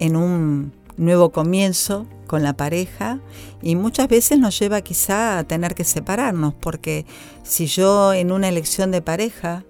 en 0.00 0.16
un 0.16 0.72
nuevo 0.96 1.30
comienzo 1.30 2.08
con 2.26 2.42
la 2.42 2.56
pareja 2.56 3.20
y 3.62 3.76
muchas 3.76 4.08
veces 4.08 4.40
nos 4.40 4.58
lleva 4.58 4.80
quizá 4.80 5.38
a 5.38 5.44
tener 5.44 5.76
que 5.76 5.84
separarnos 5.84 6.52
porque 6.52 7.06
si 7.44 7.66
yo 7.66 8.12
en 8.12 8.32
una 8.32 8.48
elección 8.48 8.90
de 8.90 9.02
pareja 9.02 9.62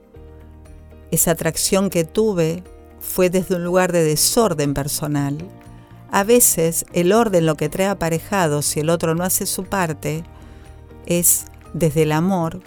esa 1.10 1.32
atracción 1.32 1.90
que 1.90 2.04
tuve 2.04 2.62
fue 3.06 3.30
desde 3.30 3.54
un 3.54 3.64
lugar 3.64 3.92
de 3.92 4.04
desorden 4.04 4.75
personal, 4.75 5.38
a 6.10 6.25
veces 6.25 6.84
el 6.92 7.12
orden 7.12 7.46
lo 7.46 7.56
que 7.56 7.68
trae 7.68 7.86
aparejado 7.86 8.62
si 8.62 8.80
el 8.80 8.90
otro 8.90 9.14
no 9.14 9.25
hace 9.25 9.46
su 9.46 9.64
parte 9.64 10.25
es 11.06 11.46
desde 11.72 12.02
el 12.02 12.12
amor 12.12 12.60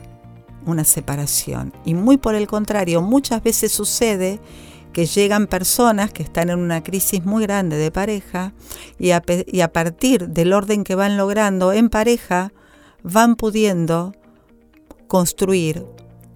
una 0.66 0.84
separación. 0.84 1.74
Y 1.86 1.94
muy 1.94 2.18
por 2.18 2.36
el 2.36 2.48
contrario 2.48 3.02
muchas 3.02 3.44
veces 3.44 3.72
sucede 3.72 4.40
que 4.94 5.06
llegan 5.06 5.48
personas 5.48 6.12
que 6.12 6.24
están 6.24 6.50
en 6.50 6.60
una 6.60 6.84
crisis 6.84 7.24
muy 7.24 7.44
grande 7.44 7.78
de 7.78 7.92
pareja 7.92 8.54
y 8.98 9.12
a, 9.12 9.22
y 9.46 9.62
a 9.62 9.72
partir 9.72 10.30
del 10.30 10.54
orden 10.54 10.84
que 10.84 10.96
van 10.96 11.16
logrando 11.16 11.74
en 11.74 11.90
pareja, 11.90 12.52
van 13.04 13.36
pudiendo 13.36 14.14
construir 15.08 15.86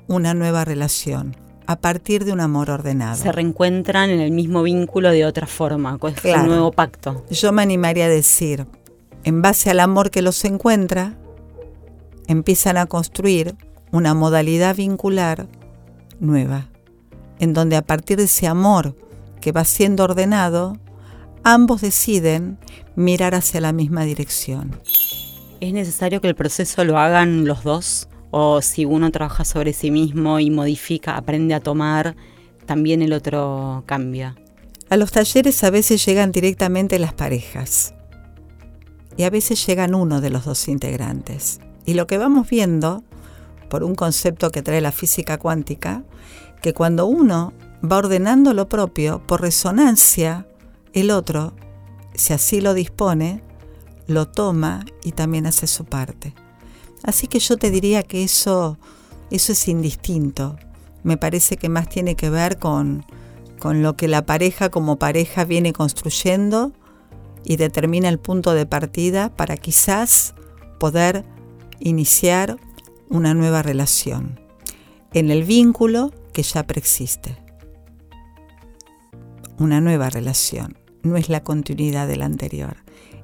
una 0.08 0.34
nueva 0.34 0.66
relación 0.66 1.43
a 1.66 1.76
partir 1.78 2.26
de 2.26 2.32
un 2.32 2.42
amor 2.42 2.70
ordenado. 2.70 3.16
Se 3.16 3.32
reencuentran 3.32 4.10
en 4.10 4.20
el 4.20 4.32
mismo 4.32 4.64
vínculo 4.64 5.12
de 5.12 5.26
otra 5.26 5.48
forma, 5.48 5.98
con 5.98 6.14
este 6.14 6.38
nuevo 6.38 6.72
pacto. 6.72 7.24
Yo 7.30 7.52
me 7.52 7.62
animaría 7.62 8.06
a 8.06 8.10
decir, 8.10 8.68
en 9.24 9.42
base 9.42 9.70
al 9.70 9.80
amor 9.80 10.12
que 10.12 10.22
los 10.22 10.44
encuentra, 10.46 11.16
empiezan 12.28 12.78
a 12.78 12.86
construir 12.86 13.56
una 13.92 14.14
modalidad 14.14 14.76
vincular 14.76 15.48
nueva 16.20 16.68
en 17.44 17.54
donde 17.54 17.76
a 17.76 17.82
partir 17.82 18.18
de 18.18 18.24
ese 18.24 18.48
amor 18.48 18.96
que 19.42 19.52
va 19.52 19.66
siendo 19.66 20.06
ordenado, 20.06 20.78
ambos 21.44 21.82
deciden 21.82 22.58
mirar 22.96 23.36
hacia 23.36 23.60
la 23.60 23.74
misma 23.74 24.06
dirección. 24.06 24.80
¿Es 25.60 25.74
necesario 25.74 26.22
que 26.22 26.30
el 26.30 26.36
proceso 26.36 26.86
lo 26.86 26.98
hagan 26.98 27.46
los 27.46 27.64
dos? 27.64 28.08
¿O 28.36 28.64
si 28.64 28.84
uno 28.84 29.12
trabaja 29.12 29.46
sobre 29.46 29.74
sí 29.74 29.92
mismo 29.92 30.40
y 30.40 30.50
modifica, 30.50 31.18
aprende 31.18 31.54
a 31.54 31.60
tomar, 31.60 32.16
también 32.66 33.04
el 33.04 33.14
otro 33.14 33.84
cambia? 33.86 34.36
A 34.90 34.98
los 34.98 35.12
talleres 35.12 35.64
a 35.64 35.70
veces 35.70 36.04
llegan 36.04 36.32
directamente 36.32 36.98
las 36.98 37.14
parejas 37.14 37.94
y 39.18 39.22
a 39.22 39.30
veces 39.30 39.64
llegan 39.68 39.94
uno 39.94 40.20
de 40.20 40.32
los 40.32 40.46
dos 40.46 40.68
integrantes. 40.68 41.60
Y 41.86 41.94
lo 41.94 42.08
que 42.08 42.18
vamos 42.18 42.50
viendo, 42.50 43.04
por 43.70 43.84
un 43.84 43.94
concepto 43.94 44.50
que 44.50 44.64
trae 44.64 44.82
la 44.82 44.92
física 44.92 45.38
cuántica, 45.38 46.02
que 46.64 46.74
cuando 46.74 47.06
uno 47.06 47.54
va 47.84 47.98
ordenando 47.98 48.56
lo 48.56 48.68
propio, 48.68 49.22
por 49.28 49.42
resonancia, 49.42 50.48
el 50.94 51.12
otro, 51.12 51.54
si 52.16 52.34
así 52.34 52.62
lo 52.62 52.74
dispone, 52.74 53.44
lo 54.08 54.28
toma 54.28 54.86
y 55.04 55.12
también 55.12 55.46
hace 55.46 55.68
su 55.68 55.86
parte. 55.86 56.34
Así 57.04 57.28
que 57.28 57.40
yo 57.40 57.58
te 57.58 57.70
diría 57.70 58.04
que 58.04 58.24
eso, 58.24 58.78
eso 59.30 59.52
es 59.52 59.68
indistinto. 59.68 60.58
Me 61.04 61.18
parece 61.18 61.58
que 61.58 61.70
más 61.70 61.90
tiene 61.90 62.16
que 62.16 62.30
ver 62.30 62.58
con, 62.58 63.06
con 63.60 63.84
lo 63.84 63.96
que 63.96 64.08
la 64.08 64.26
pareja 64.26 64.70
como 64.70 64.98
pareja 64.98 65.44
viene 65.44 65.74
construyendo 65.74 66.72
y 67.44 67.58
determina 67.58 68.10
el 68.10 68.20
punto 68.20 68.54
de 68.54 68.66
partida 68.66 69.36
para 69.36 69.58
quizás 69.58 70.34
poder 70.80 71.26
iniciar 71.80 72.58
una 73.10 73.34
nueva 73.34 73.62
relación. 73.62 74.40
En 75.14 75.30
el 75.30 75.44
vínculo 75.44 76.12
que 76.34 76.44
ya 76.44 76.64
preexiste. 76.64 77.38
una 79.60 79.80
nueva 79.80 80.10
relación, 80.10 80.78
no 81.04 81.16
es 81.16 81.30
la 81.30 81.44
continuidad 81.44 82.08
de 82.08 82.18
la 82.18 82.26
anterior. 82.26 82.83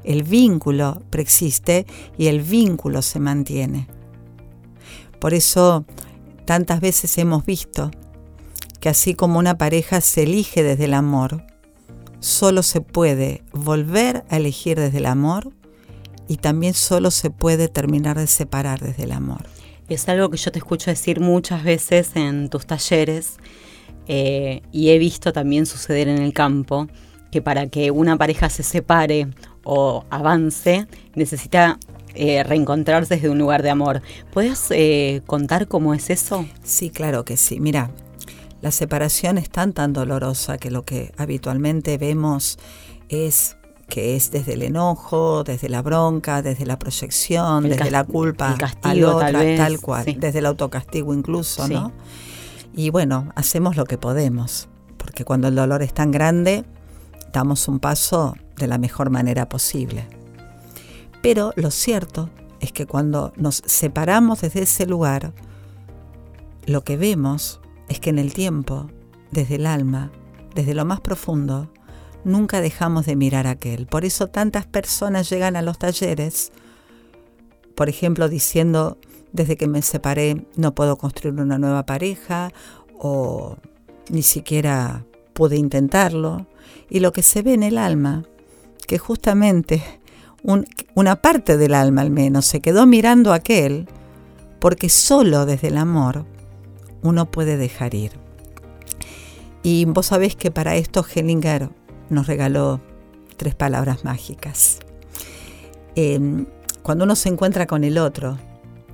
El 0.09 0.23
vínculo 0.23 1.03
preexiste 1.11 1.85
y 2.17 2.27
el 2.29 2.41
vínculo 2.41 3.03
se 3.03 3.19
mantiene. 3.19 3.87
Por 5.19 5.35
eso 5.35 5.85
tantas 6.45 6.81
veces 6.81 7.15
hemos 7.19 7.45
visto 7.45 7.91
que 8.79 8.89
así 8.89 9.13
como 9.13 9.37
una 9.37 9.59
pareja 9.59 10.01
se 10.01 10.23
elige 10.23 10.63
desde 10.63 10.85
el 10.85 10.95
amor, 10.95 11.45
solo 12.21 12.63
se 12.63 12.81
puede 12.81 13.43
volver 13.53 14.25
a 14.29 14.37
elegir 14.37 14.79
desde 14.79 14.97
el 14.97 15.05
amor 15.05 15.51
y 16.27 16.37
también 16.37 16.73
solo 16.73 17.11
se 17.11 17.29
puede 17.29 17.67
terminar 17.67 18.17
de 18.17 18.25
separar 18.25 18.79
desde 18.79 19.03
el 19.03 19.11
amor. 19.11 19.43
Es 19.89 20.09
algo 20.09 20.31
que 20.31 20.37
yo 20.37 20.51
te 20.51 20.57
escucho 20.57 20.89
decir 20.89 21.19
muchas 21.19 21.63
veces 21.63 22.15
en 22.15 22.49
tus 22.49 22.65
talleres 22.65 23.37
eh, 24.07 24.63
y 24.71 24.89
he 24.89 24.97
visto 24.97 25.33
también 25.33 25.67
suceder 25.67 26.07
en 26.07 26.17
el 26.17 26.33
campo 26.33 26.87
que 27.31 27.41
para 27.41 27.67
que 27.67 27.91
una 27.91 28.17
pareja 28.17 28.49
se 28.49 28.63
separe 28.63 29.27
o 29.63 30.05
avance 30.09 30.87
necesita 31.15 31.79
eh, 32.15 32.43
reencontrarse 32.43 33.15
desde 33.15 33.29
un 33.29 33.37
lugar 33.37 33.61
de 33.63 33.69
amor. 33.69 34.01
¿Puedes 34.31 34.67
eh, 34.71 35.21
contar 35.25 35.67
cómo 35.67 35.93
es 35.93 36.09
eso? 36.09 36.45
Sí, 36.63 36.89
claro 36.89 37.23
que 37.23 37.37
sí. 37.37 37.59
Mira, 37.59 37.91
la 38.61 38.71
separación 38.71 39.37
es 39.37 39.49
tan 39.49 39.73
tan 39.73 39.93
dolorosa 39.93 40.57
que 40.57 40.71
lo 40.71 40.83
que 40.83 41.13
habitualmente 41.17 41.97
vemos 41.97 42.57
es 43.09 43.57
que 43.87 44.15
es 44.15 44.31
desde 44.31 44.53
el 44.53 44.61
enojo, 44.61 45.43
desde 45.43 45.67
la 45.67 45.81
bronca, 45.81 46.41
desde 46.41 46.65
la 46.65 46.77
proyección, 46.77 47.63
desde 47.63 47.91
la 47.91 48.03
culpa 48.03 48.55
castigo, 48.57 49.19
tal, 49.19 49.79
cual, 49.81 50.05
desde 50.19 50.39
el 50.39 50.45
autocastigo 50.45 51.13
incluso, 51.13 51.67
¿no? 51.67 51.91
Y 52.75 52.91
bueno, 52.91 53.31
hacemos 53.35 53.75
lo 53.75 53.85
que 53.85 53.97
podemos, 53.97 54.69
porque 54.97 55.25
cuando 55.25 55.47
el 55.47 55.55
dolor 55.55 55.81
es 55.81 55.93
tan 55.93 56.11
grande, 56.11 56.65
damos 57.31 57.67
un 57.67 57.79
paso 57.79 58.35
de 58.57 58.67
la 58.67 58.77
mejor 58.77 59.09
manera 59.09 59.49
posible. 59.49 60.07
Pero 61.21 61.53
lo 61.55 61.71
cierto 61.71 62.29
es 62.59 62.71
que 62.71 62.85
cuando 62.85 63.33
nos 63.35 63.61
separamos 63.65 64.41
desde 64.41 64.63
ese 64.63 64.85
lugar, 64.85 65.33
lo 66.65 66.83
que 66.83 66.97
vemos 66.97 67.61
es 67.87 67.99
que 67.99 68.09
en 68.09 68.19
el 68.19 68.33
tiempo, 68.33 68.89
desde 69.31 69.55
el 69.55 69.65
alma, 69.65 70.11
desde 70.55 70.73
lo 70.73 70.85
más 70.85 71.01
profundo, 71.01 71.71
nunca 72.23 72.61
dejamos 72.61 73.05
de 73.05 73.15
mirar 73.15 73.47
a 73.47 73.51
aquel. 73.51 73.87
Por 73.87 74.05
eso 74.05 74.27
tantas 74.27 74.65
personas 74.65 75.29
llegan 75.29 75.55
a 75.55 75.61
los 75.61 75.79
talleres, 75.79 76.51
por 77.75 77.89
ejemplo, 77.89 78.27
diciendo, 78.29 78.97
desde 79.31 79.57
que 79.57 79.67
me 79.67 79.81
separé 79.81 80.45
no 80.55 80.73
puedo 80.73 80.97
construir 80.97 81.39
una 81.39 81.57
nueva 81.57 81.85
pareja 81.85 82.51
o 82.97 83.57
ni 84.09 84.21
siquiera 84.23 85.05
pude 85.33 85.55
intentarlo. 85.55 86.47
Y 86.89 86.99
lo 86.99 87.13
que 87.13 87.21
se 87.21 87.41
ve 87.41 87.53
en 87.53 87.63
el 87.63 87.77
alma, 87.77 88.23
que 88.87 88.97
justamente 88.97 89.83
una 90.95 91.15
parte 91.17 91.57
del 91.57 91.73
alma 91.73 92.01
al 92.01 92.11
menos 92.11 92.45
se 92.45 92.61
quedó 92.61 92.87
mirando 92.87 93.31
a 93.31 93.35
aquel, 93.35 93.87
porque 94.59 94.89
solo 94.89 95.45
desde 95.45 95.67
el 95.67 95.77
amor 95.77 96.25
uno 97.03 97.29
puede 97.29 97.57
dejar 97.57 97.93
ir. 97.93 98.13
Y 99.61 99.85
vos 99.85 100.07
sabés 100.07 100.35
que 100.35 100.51
para 100.51 100.75
esto 100.75 101.05
Hellinger 101.05 101.69
nos 102.09 102.27
regaló 102.27 102.81
tres 103.37 103.55
palabras 103.55 104.03
mágicas. 104.03 104.79
Em, 105.95 106.45
cuando 106.81 107.03
uno 107.03 107.15
se 107.15 107.29
encuentra 107.29 107.67
con 107.67 107.83
el 107.83 107.97
otro, 107.97 108.37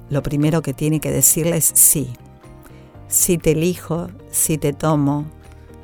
lo 0.10 0.22
primero 0.24 0.62
que 0.62 0.74
tiene 0.74 1.00
que 1.00 1.12
decirle 1.12 1.58
es 1.58 1.72
sí. 1.74 2.10
Sí 3.08 3.38
te 3.38 3.52
elijo, 3.52 4.08
sí 4.32 4.58
te 4.58 4.74
tomo, 4.74 5.26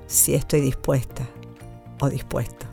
sí 0.08 0.34
estoy 0.34 0.62
dispuesta 0.62 1.28
o 2.02 2.10
dispuesto. 2.10 2.66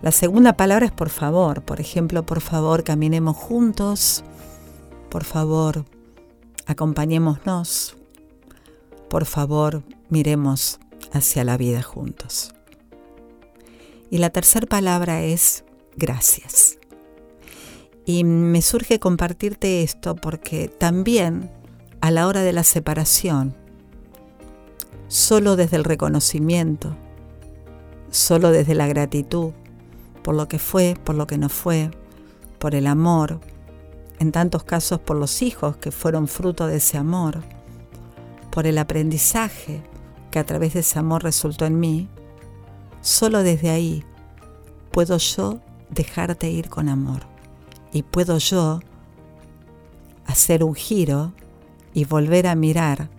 La 0.00 0.10
segunda 0.10 0.56
palabra 0.56 0.86
es 0.86 0.92
por 0.92 1.10
favor. 1.10 1.62
Por 1.62 1.80
ejemplo, 1.80 2.24
por 2.24 2.40
favor, 2.40 2.82
caminemos 2.82 3.36
juntos. 3.36 4.24
Por 5.10 5.24
favor, 5.24 5.84
acompañémonos. 6.66 7.96
Por 9.08 9.26
favor, 9.26 9.82
miremos 10.08 10.80
hacia 11.12 11.44
la 11.44 11.56
vida 11.56 11.82
juntos. 11.82 12.54
Y 14.10 14.18
la 14.18 14.30
tercera 14.30 14.66
palabra 14.66 15.22
es 15.22 15.64
gracias. 15.96 16.78
Y 18.04 18.24
me 18.24 18.62
surge 18.62 18.98
compartirte 18.98 19.82
esto 19.82 20.16
porque 20.16 20.68
también 20.68 21.50
a 22.00 22.10
la 22.10 22.26
hora 22.26 22.42
de 22.42 22.52
la 22.52 22.64
separación, 22.64 23.54
solo 25.06 25.54
desde 25.54 25.76
el 25.76 25.84
reconocimiento, 25.84 26.96
solo 28.12 28.52
desde 28.52 28.76
la 28.76 28.86
gratitud 28.86 29.50
por 30.22 30.36
lo 30.36 30.46
que 30.46 30.60
fue, 30.60 30.96
por 31.02 31.16
lo 31.16 31.26
que 31.26 31.38
no 31.38 31.48
fue, 31.48 31.90
por 32.60 32.76
el 32.76 32.86
amor, 32.86 33.40
en 34.20 34.30
tantos 34.30 34.62
casos 34.62 35.00
por 35.00 35.16
los 35.16 35.42
hijos 35.42 35.76
que 35.78 35.90
fueron 35.90 36.28
fruto 36.28 36.68
de 36.68 36.76
ese 36.76 36.96
amor, 36.96 37.42
por 38.52 38.68
el 38.68 38.78
aprendizaje 38.78 39.82
que 40.30 40.38
a 40.38 40.44
través 40.44 40.74
de 40.74 40.80
ese 40.80 41.00
amor 41.00 41.24
resultó 41.24 41.66
en 41.66 41.80
mí, 41.80 42.08
Solo 43.02 43.42
desde 43.42 43.70
ahí 43.70 44.04
puedo 44.92 45.18
yo 45.18 45.58
dejarte 45.90 46.48
ir 46.48 46.68
con 46.68 46.88
amor 46.88 47.22
y 47.92 48.04
puedo 48.04 48.38
yo 48.38 48.78
hacer 50.24 50.62
un 50.62 50.76
giro 50.76 51.32
y 51.92 52.04
volver 52.04 52.46
a 52.46 52.54
mirar 52.54 53.10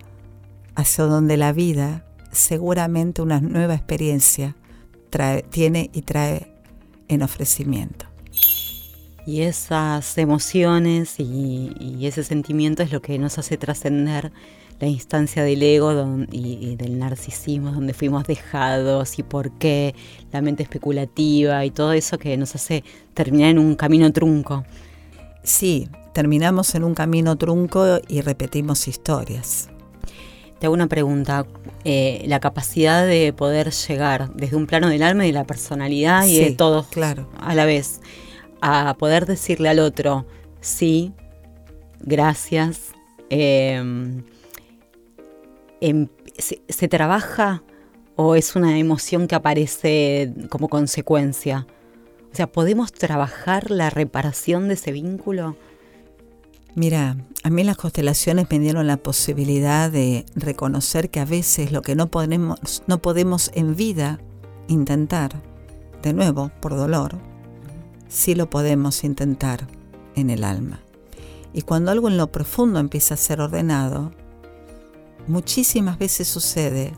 hacia 0.74 1.04
donde 1.04 1.36
la 1.36 1.52
vida 1.52 2.06
seguramente 2.32 3.20
una 3.20 3.40
nueva 3.42 3.74
experiencia 3.74 4.56
tiene 5.50 5.90
y 5.92 6.02
trae 6.02 6.52
en 7.08 7.22
ofrecimiento. 7.22 8.06
Y 9.26 9.42
esas 9.42 10.18
emociones 10.18 11.18
y, 11.18 11.72
y 11.80 12.06
ese 12.06 12.24
sentimiento 12.24 12.82
es 12.82 12.92
lo 12.92 13.00
que 13.00 13.18
nos 13.18 13.38
hace 13.38 13.56
trascender 13.56 14.32
la 14.80 14.88
instancia 14.88 15.42
del 15.42 15.62
ego 15.62 16.24
y, 16.30 16.76
del 16.76 16.98
narcisismo, 16.98 17.72
donde 17.72 17.94
fuimos 17.94 18.26
dejados 18.26 19.18
y 19.18 19.22
por 19.22 19.52
qué, 19.52 19.94
la 20.32 20.40
mente 20.42 20.62
especulativa 20.62 21.64
y 21.64 21.70
todo 21.70 21.92
eso 21.92 22.18
que 22.18 22.36
nos 22.36 22.54
hace 22.54 22.84
terminar 23.14 23.50
en 23.50 23.58
un 23.58 23.76
camino 23.76 24.12
trunco. 24.12 24.64
Sí, 25.42 25.88
terminamos 26.12 26.74
en 26.74 26.84
un 26.84 26.94
camino 26.94 27.36
trunco 27.36 28.00
y 28.08 28.20
repetimos 28.20 28.88
historias. 28.88 29.68
Te 30.58 30.66
hago 30.66 30.74
una 30.74 30.86
pregunta, 30.86 31.46
eh, 31.84 32.24
la 32.26 32.40
capacidad 32.40 33.06
de 33.06 33.32
poder 33.32 33.70
llegar 33.70 34.32
desde 34.34 34.56
un 34.56 34.66
plano 34.66 34.88
del 34.88 35.02
alma 35.02 35.24
y 35.24 35.28
de 35.28 35.34
la 35.34 35.44
personalidad 35.44 36.26
y 36.26 36.38
de 36.38 36.52
todos 36.52 36.86
claro. 36.86 37.28
a 37.38 37.54
la 37.54 37.64
vez, 37.64 38.00
a 38.60 38.94
poder 38.98 39.26
decirle 39.26 39.68
al 39.68 39.80
otro, 39.80 40.26
sí, 40.60 41.12
gracias, 42.00 42.92
eh, 43.30 43.82
se, 46.38 46.88
trabaja 46.88 47.62
o 48.16 48.34
es 48.34 48.56
una 48.56 48.78
emoción 48.78 49.26
que 49.26 49.34
aparece 49.34 50.32
como 50.48 50.68
consecuencia? 50.68 51.66
O 52.32 52.36
sea, 52.36 52.46
¿podemos 52.46 52.92
trabajar 52.92 53.70
la 53.70 53.90
reparación 53.90 54.68
de 54.68 54.74
ese 54.74 54.92
vínculo? 54.92 55.56
Mira, 56.76 57.16
a 57.44 57.50
mí 57.50 57.62
las 57.62 57.76
constelaciones 57.76 58.48
me 58.50 58.58
dieron 58.58 58.88
la 58.88 58.96
posibilidad 58.96 59.92
de 59.92 60.26
reconocer 60.34 61.08
que 61.08 61.20
a 61.20 61.24
veces 61.24 61.70
lo 61.70 61.82
que 61.82 61.94
no 61.94 62.08
podemos, 62.10 62.82
no 62.88 62.98
podemos 63.00 63.52
en 63.54 63.76
vida 63.76 64.18
intentar, 64.66 65.40
de 66.02 66.12
nuevo, 66.12 66.50
por 66.60 66.74
dolor, 66.74 67.18
sí 68.08 68.34
lo 68.34 68.50
podemos 68.50 69.04
intentar 69.04 69.68
en 70.16 70.30
el 70.30 70.42
alma. 70.42 70.80
Y 71.52 71.62
cuando 71.62 71.92
algo 71.92 72.08
en 72.08 72.16
lo 72.16 72.32
profundo 72.32 72.80
empieza 72.80 73.14
a 73.14 73.18
ser 73.18 73.40
ordenado, 73.40 74.10
muchísimas 75.28 75.96
veces 75.96 76.26
sucede 76.26 76.92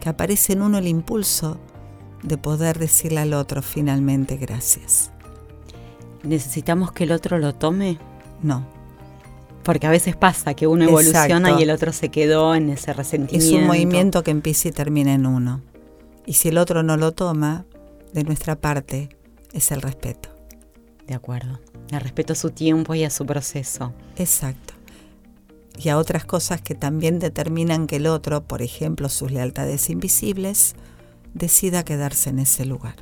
que 0.00 0.08
aparece 0.08 0.54
en 0.54 0.62
uno 0.62 0.78
el 0.78 0.88
impulso 0.88 1.60
de 2.24 2.36
poder 2.36 2.80
decirle 2.80 3.20
al 3.20 3.34
otro 3.34 3.62
finalmente 3.62 4.36
gracias. 4.36 5.12
¿Necesitamos 6.24 6.90
que 6.90 7.04
el 7.04 7.12
otro 7.12 7.38
lo 7.38 7.54
tome? 7.54 7.98
No. 8.42 8.79
Porque 9.62 9.86
a 9.86 9.90
veces 9.90 10.16
pasa 10.16 10.54
que 10.54 10.66
uno 10.66 10.84
evoluciona 10.84 11.58
y 11.58 11.62
el 11.62 11.70
otro 11.70 11.92
se 11.92 12.08
quedó 12.08 12.54
en 12.54 12.70
ese 12.70 12.92
resentimiento. 12.92 13.56
Es 13.56 13.62
un 13.62 13.66
movimiento 13.66 14.22
que 14.22 14.30
empieza 14.30 14.68
y 14.68 14.72
termina 14.72 15.12
en 15.12 15.26
uno. 15.26 15.60
Y 16.26 16.34
si 16.34 16.48
el 16.48 16.58
otro 16.58 16.82
no 16.82 16.96
lo 16.96 17.12
toma, 17.12 17.66
de 18.12 18.24
nuestra 18.24 18.56
parte 18.56 19.10
es 19.52 19.70
el 19.70 19.82
respeto. 19.82 20.30
De 21.06 21.14
acuerdo. 21.14 21.60
El 21.90 22.00
respeto 22.00 22.32
a 22.32 22.36
su 22.36 22.50
tiempo 22.50 22.94
y 22.94 23.04
a 23.04 23.10
su 23.10 23.26
proceso. 23.26 23.92
Exacto 24.16 24.74
y 25.82 25.88
a 25.88 25.96
otras 25.96 26.24
cosas 26.24 26.60
que 26.60 26.74
también 26.74 27.18
determinan 27.18 27.86
que 27.86 27.96
el 27.96 28.06
otro, 28.06 28.42
por 28.42 28.62
ejemplo 28.62 29.08
sus 29.08 29.30
lealtades 29.30 29.88
invisibles, 29.88 30.74
decida 31.32 31.84
quedarse 31.84 32.30
en 32.30 32.40
ese 32.40 32.66
lugar. 32.66 32.96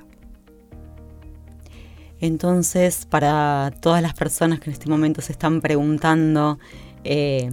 Entonces, 2.21 3.07
para 3.07 3.73
todas 3.81 4.03
las 4.03 4.15
personas 4.15 4.61
que 4.61 4.71
en 4.71 4.75
este 4.75 4.89
momento 4.89 5.21
se 5.23 5.33
están 5.33 5.61
preguntando 5.61 6.59
eh, 7.05 7.49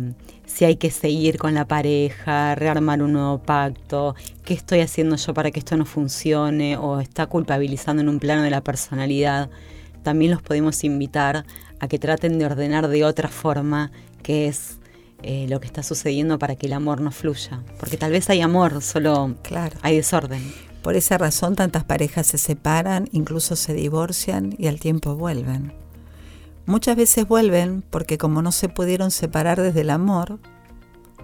si 0.46 0.66
hay 0.66 0.78
que 0.78 0.92
seguir 0.92 1.38
con 1.38 1.54
la 1.54 1.68
pareja, 1.68 2.56
rearmar 2.56 3.02
un 3.02 3.14
nuevo 3.14 3.40
pacto, 3.40 4.16
qué 4.44 4.54
estoy 4.54 4.80
haciendo 4.80 5.16
yo 5.16 5.34
para 5.34 5.52
que 5.52 5.60
esto 5.60 5.76
no 5.78 5.86
funcione 5.86 6.78
o 6.78 7.00
está 7.00 7.28
culpabilizando 7.28 8.02
en 8.02 8.10
un 8.10 8.20
plano 8.20 8.42
de 8.42 8.50
la 8.50 8.62
personalidad, 8.62 9.50
también 10.04 10.32
los 10.32 10.42
podemos 10.42 10.84
invitar 10.84 11.46
a 11.80 11.88
que 11.88 12.00
traten 12.00 12.40
de 12.40 12.46
ordenar 12.46 12.88
de 12.88 13.04
otra 13.04 13.28
forma 13.28 13.92
qué 14.24 14.48
es 14.48 14.80
eh, 15.24 15.48
lo 15.50 15.60
que 15.60 15.68
está 15.68 15.84
sucediendo 15.84 16.38
para 16.38 16.56
que 16.56 16.68
el 16.68 16.74
amor 16.74 17.02
no 17.02 17.12
fluya. 17.12 17.64
Porque 17.80 17.98
tal 17.98 18.12
vez 18.12 18.30
hay 18.30 18.42
amor, 18.42 18.82
solo 18.82 19.36
claro. 19.42 19.76
hay 19.82 19.98
desorden. 19.98 20.42
Por 20.86 20.96
esa 20.96 21.18
razón 21.18 21.56
tantas 21.56 21.84
parejas 21.84 22.28
se 22.28 22.38
separan, 22.38 23.10
incluso 23.12 23.56
se 23.56 23.74
divorcian 23.74 24.54
y 24.60 24.68
al 24.68 24.80
tiempo 24.80 25.16
vuelven. 25.16 25.74
Muchas 26.68 26.96
veces 26.96 27.28
vuelven 27.28 27.84
porque 27.90 28.20
como 28.20 28.44
no 28.44 28.52
se 28.52 28.70
pudieron 28.70 29.10
separar 29.10 29.60
desde 29.60 29.82
el 29.82 29.90
amor, 29.90 30.38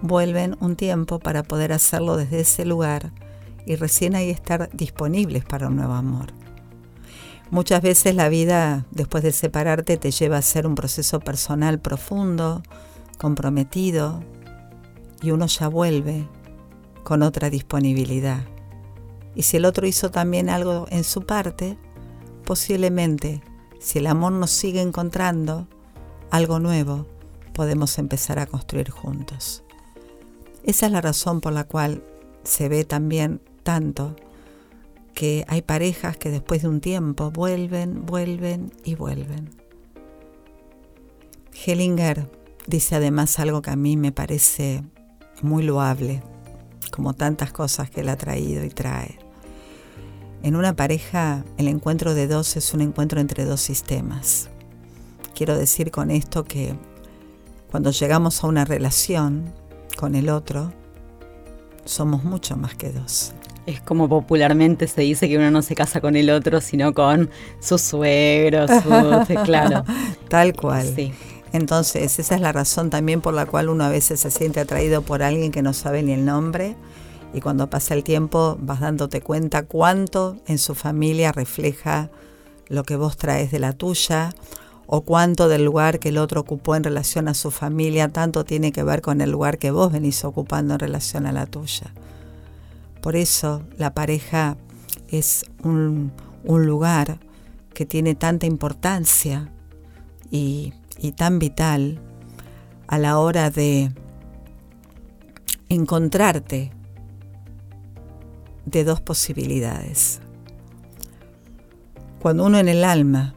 vuelven 0.00 0.56
un 0.58 0.74
tiempo 0.74 1.20
para 1.20 1.44
poder 1.44 1.72
hacerlo 1.72 2.16
desde 2.16 2.40
ese 2.40 2.64
lugar 2.64 3.12
y 3.64 3.76
recién 3.76 4.16
ahí 4.16 4.30
estar 4.30 4.68
disponibles 4.72 5.44
para 5.44 5.68
un 5.68 5.76
nuevo 5.76 5.92
amor. 5.92 6.32
Muchas 7.52 7.82
veces 7.82 8.16
la 8.16 8.28
vida 8.28 8.84
después 8.90 9.22
de 9.22 9.30
separarte 9.30 9.96
te 9.96 10.10
lleva 10.10 10.34
a 10.34 10.40
hacer 10.40 10.66
un 10.66 10.74
proceso 10.74 11.20
personal 11.20 11.78
profundo, 11.78 12.64
comprometido, 13.16 14.24
y 15.22 15.30
uno 15.30 15.46
ya 15.46 15.68
vuelve 15.68 16.26
con 17.04 17.22
otra 17.22 17.48
disponibilidad. 17.48 18.51
Y 19.34 19.42
si 19.42 19.56
el 19.56 19.64
otro 19.64 19.86
hizo 19.86 20.10
también 20.10 20.50
algo 20.50 20.86
en 20.90 21.04
su 21.04 21.22
parte, 21.22 21.78
posiblemente, 22.44 23.42
si 23.78 23.98
el 23.98 24.06
amor 24.06 24.32
nos 24.32 24.50
sigue 24.50 24.80
encontrando 24.80 25.68
algo 26.30 26.58
nuevo, 26.58 27.06
podemos 27.52 27.98
empezar 27.98 28.38
a 28.38 28.46
construir 28.46 28.90
juntos. 28.90 29.64
Esa 30.64 30.86
es 30.86 30.92
la 30.92 31.00
razón 31.00 31.40
por 31.40 31.52
la 31.52 31.64
cual 31.64 32.04
se 32.44 32.68
ve 32.68 32.84
también 32.84 33.40
tanto 33.62 34.16
que 35.14 35.44
hay 35.48 35.62
parejas 35.62 36.16
que 36.16 36.30
después 36.30 36.62
de 36.62 36.68
un 36.68 36.80
tiempo 36.80 37.30
vuelven, 37.30 38.06
vuelven 38.06 38.72
y 38.84 38.94
vuelven. 38.94 39.50
Hellinger 41.66 42.30
dice 42.66 42.96
además 42.96 43.38
algo 43.38 43.62
que 43.62 43.70
a 43.70 43.76
mí 43.76 43.96
me 43.96 44.12
parece 44.12 44.82
muy 45.42 45.62
loable, 45.62 46.22
como 46.90 47.14
tantas 47.14 47.52
cosas 47.52 47.90
que 47.90 48.00
él 48.00 48.08
ha 48.08 48.16
traído 48.16 48.64
y 48.64 48.70
trae. 48.70 49.18
En 50.42 50.56
una 50.56 50.74
pareja 50.74 51.44
el 51.56 51.68
encuentro 51.68 52.14
de 52.14 52.26
dos 52.26 52.56
es 52.56 52.74
un 52.74 52.80
encuentro 52.80 53.20
entre 53.20 53.44
dos 53.44 53.60
sistemas. 53.60 54.50
Quiero 55.36 55.56
decir 55.56 55.92
con 55.92 56.10
esto 56.10 56.42
que 56.42 56.74
cuando 57.70 57.92
llegamos 57.92 58.42
a 58.42 58.48
una 58.48 58.64
relación 58.64 59.52
con 59.96 60.16
el 60.16 60.28
otro, 60.28 60.72
somos 61.84 62.24
mucho 62.24 62.56
más 62.56 62.74
que 62.74 62.90
dos. 62.90 63.32
Es 63.66 63.80
como 63.80 64.08
popularmente 64.08 64.88
se 64.88 65.02
dice 65.02 65.28
que 65.28 65.36
uno 65.36 65.52
no 65.52 65.62
se 65.62 65.76
casa 65.76 66.00
con 66.00 66.16
el 66.16 66.28
otro, 66.28 66.60
sino 66.60 66.92
con 66.92 67.30
su 67.60 67.78
suegro, 67.78 68.66
su, 68.66 69.34
claro. 69.44 69.84
Tal 70.28 70.54
cual. 70.54 70.92
Sí. 70.96 71.12
Entonces, 71.52 72.18
esa 72.18 72.34
es 72.34 72.40
la 72.40 72.50
razón 72.50 72.90
también 72.90 73.20
por 73.20 73.32
la 73.32 73.46
cual 73.46 73.68
uno 73.68 73.84
a 73.84 73.90
veces 73.90 74.18
se 74.18 74.32
siente 74.32 74.58
atraído 74.58 75.02
por 75.02 75.22
alguien 75.22 75.52
que 75.52 75.62
no 75.62 75.72
sabe 75.72 76.02
ni 76.02 76.12
el 76.12 76.24
nombre 76.24 76.74
y 77.34 77.40
cuando 77.40 77.70
pasa 77.70 77.94
el 77.94 78.04
tiempo 78.04 78.58
vas 78.60 78.80
dándote 78.80 79.20
cuenta 79.20 79.64
cuánto 79.64 80.36
en 80.46 80.58
su 80.58 80.74
familia 80.74 81.32
refleja 81.32 82.10
lo 82.68 82.84
que 82.84 82.96
vos 82.96 83.16
traes 83.16 83.50
de 83.50 83.58
la 83.58 83.72
tuya 83.72 84.34
o 84.86 85.02
cuánto 85.02 85.48
del 85.48 85.64
lugar 85.64 85.98
que 85.98 86.10
el 86.10 86.18
otro 86.18 86.40
ocupó 86.40 86.76
en 86.76 86.84
relación 86.84 87.28
a 87.28 87.34
su 87.34 87.50
familia 87.50 88.08
tanto 88.08 88.44
tiene 88.44 88.72
que 88.72 88.82
ver 88.82 89.00
con 89.00 89.20
el 89.20 89.30
lugar 89.30 89.58
que 89.58 89.70
vos 89.70 89.92
venís 89.92 90.24
ocupando 90.24 90.74
en 90.74 90.80
relación 90.80 91.26
a 91.26 91.32
la 91.32 91.46
tuya. 91.46 91.92
Por 93.00 93.16
eso 93.16 93.62
la 93.78 93.94
pareja 93.94 94.56
es 95.08 95.44
un, 95.64 96.12
lugar 96.44 97.18
que 97.72 97.86
tiene 97.86 98.14
tanta 98.14 98.46
importancia 98.46 99.50
y 100.30 100.72
y 101.02 101.12
tan 101.12 101.38
vital 101.38 101.98
a 102.86 102.96
la 102.96 103.18
hora 103.18 103.50
de 103.50 103.90
encontrarte 105.68 106.70
de 108.66 108.84
dos 108.84 109.00
posibilidades. 109.00 110.20
Cuando 112.20 112.44
uno 112.44 112.58
en 112.58 112.68
el 112.68 112.84
alma 112.84 113.34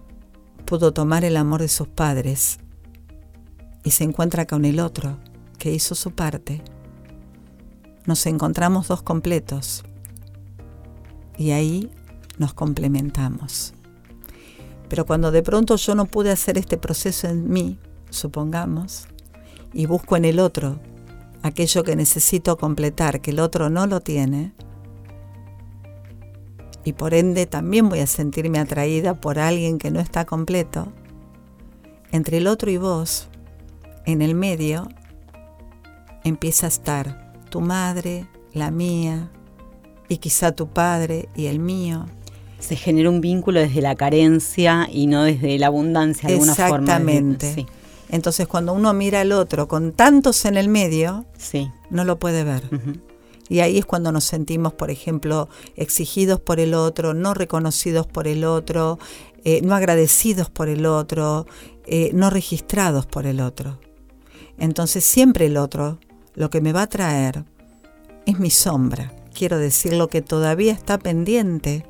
pudo 0.66 0.94
tomar 0.94 1.26
el 1.26 1.38
amor 1.38 1.62
de 1.62 1.68
sus 1.68 1.88
padres 1.88 2.60
y 3.84 3.92
se 3.92 4.04
encuentra 4.04 4.46
con 4.46 4.66
el 4.66 4.80
otro 4.80 5.18
que 5.58 5.72
hizo 5.72 5.96
su 5.96 6.12
parte, 6.12 6.62
nos 8.06 8.26
encontramos 8.26 8.88
dos 8.88 9.02
completos 9.02 9.84
y 11.38 11.52
ahí 11.52 11.92
nos 12.38 12.54
complementamos. 12.54 13.74
Pero 14.90 15.06
cuando 15.06 15.32
de 15.32 15.42
pronto 15.42 15.76
yo 15.78 15.96
no 15.96 16.06
pude 16.06 16.32
hacer 16.32 16.58
este 16.58 16.78
proceso 16.78 17.28
en 17.28 17.50
mí, 17.50 17.80
supongamos, 18.10 19.08
y 19.74 19.88
busco 19.88 20.16
en 20.16 20.26
el 20.26 20.40
otro 20.40 20.80
aquello 21.42 21.84
que 21.84 21.96
necesito 21.96 22.58
completar, 22.58 23.22
que 23.22 23.32
el 23.32 23.40
otro 23.40 23.70
no 23.70 23.88
lo 23.88 24.00
tiene, 24.00 24.54
y 26.86 26.94
por 26.94 27.16
ende 27.16 27.48
también 27.48 27.90
voy 27.90 28.00
a 28.00 28.08
sentirme 28.08 28.60
atraída 28.60 29.16
por 29.16 29.40
alguien 29.40 29.80
que 29.80 29.92
no 29.92 30.00
está 30.00 30.24
completo, 30.24 30.88
entre 32.12 32.38
el 32.38 32.48
otro 32.48 32.70
y 32.72 32.78
vos, 32.78 33.28
en 34.06 34.22
el 34.22 34.36
medio, 34.36 34.88
empieza 36.24 36.68
a 36.68 36.70
estar 36.70 37.34
tu 37.50 37.60
madre, 37.60 38.28
la 38.54 38.70
mía, 38.70 39.32
y 40.08 40.18
quizá 40.18 40.52
tu 40.52 40.68
padre 40.68 41.28
y 41.36 41.48
el 41.48 41.60
mío, 41.60 42.06
se 42.60 42.76
genera 42.76 43.10
un 43.10 43.20
vínculo 43.20 43.60
desde 43.60 43.82
la 43.82 43.96
carencia 43.96 44.88
y 44.92 45.08
no 45.08 45.24
desde 45.24 45.58
la 45.58 45.68
abundancia 45.68 46.30
de 46.30 46.36
alguna 46.36 46.54
forma. 46.54 46.78
Exactamente. 46.78 47.66
Entonces 48.10 48.48
cuando 48.48 48.74
uno 48.74 48.94
mira 48.94 49.22
al 49.22 49.32
otro 49.32 49.68
con 49.68 49.92
tantos 49.92 50.46
en 50.46 50.56
el 50.58 50.70
medio, 50.70 51.26
sí. 51.38 51.72
no 51.90 52.06
lo 52.06 52.18
puede 52.20 52.44
ver. 52.44 52.64
Y 53.50 53.60
ahí 53.60 53.78
es 53.78 53.86
cuando 53.86 54.12
nos 54.12 54.24
sentimos, 54.24 54.74
por 54.74 54.90
ejemplo, 54.90 55.50
exigidos 55.76 56.40
por 56.40 56.60
el 56.60 56.74
otro, 56.74 57.14
no 57.14 57.34
reconocidos 57.34 58.08
por 58.08 58.28
el 58.28 58.44
otro, 58.44 58.98
eh, 59.44 59.62
no 59.64 59.76
agradecidos 59.76 60.50
por 60.50 60.68
el 60.68 60.86
otro, 60.86 61.46
eh, 61.86 62.10
no 62.14 62.30
registrados 62.30 63.06
por 63.06 63.28
el 63.28 63.40
otro. 63.40 63.80
Entonces 64.58 65.04
siempre 65.04 65.46
el 65.46 65.58
otro 65.58 66.00
lo 66.34 66.50
que 66.50 66.62
me 66.62 66.74
va 66.74 66.84
a 66.84 66.88
traer 66.88 67.44
es 68.26 68.40
mi 68.40 68.50
sombra. 68.50 69.14
Quiero 69.34 69.60
decir 69.60 69.94
lo 69.94 70.08
que 70.08 70.22
todavía 70.22 70.74
está 70.74 70.98
pendiente 70.98 71.86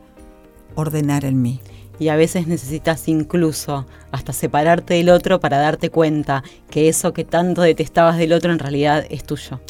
ordenar 0.76 1.26
en 1.26 1.42
mí. 1.42 1.62
Y 1.98 2.10
a 2.10 2.18
veces 2.18 2.48
necesitas 2.48 3.08
incluso 3.08 3.86
hasta 4.12 4.34
separarte 4.34 4.96
del 4.96 5.10
otro 5.10 5.40
para 5.40 5.58
darte 5.58 5.90
cuenta 5.90 6.44
que 6.70 6.90
eso 6.90 7.14
que 7.14 7.24
tanto 7.24 7.62
detestabas 7.62 8.18
del 8.18 8.34
otro 8.34 8.52
en 8.52 8.60
realidad 8.60 9.06
es 9.10 9.24
tuyo. 9.24 9.62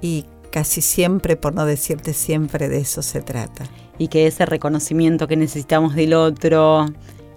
Y 0.00 0.24
casi 0.50 0.82
siempre, 0.82 1.36
por 1.36 1.54
no 1.54 1.64
decirte 1.64 2.12
siempre, 2.12 2.68
de 2.68 2.78
eso 2.78 3.02
se 3.02 3.22
trata. 3.22 3.64
Y 3.98 4.08
que 4.08 4.26
ese 4.26 4.46
reconocimiento 4.46 5.28
que 5.28 5.36
necesitamos 5.36 5.94
del 5.94 6.14
otro 6.14 6.86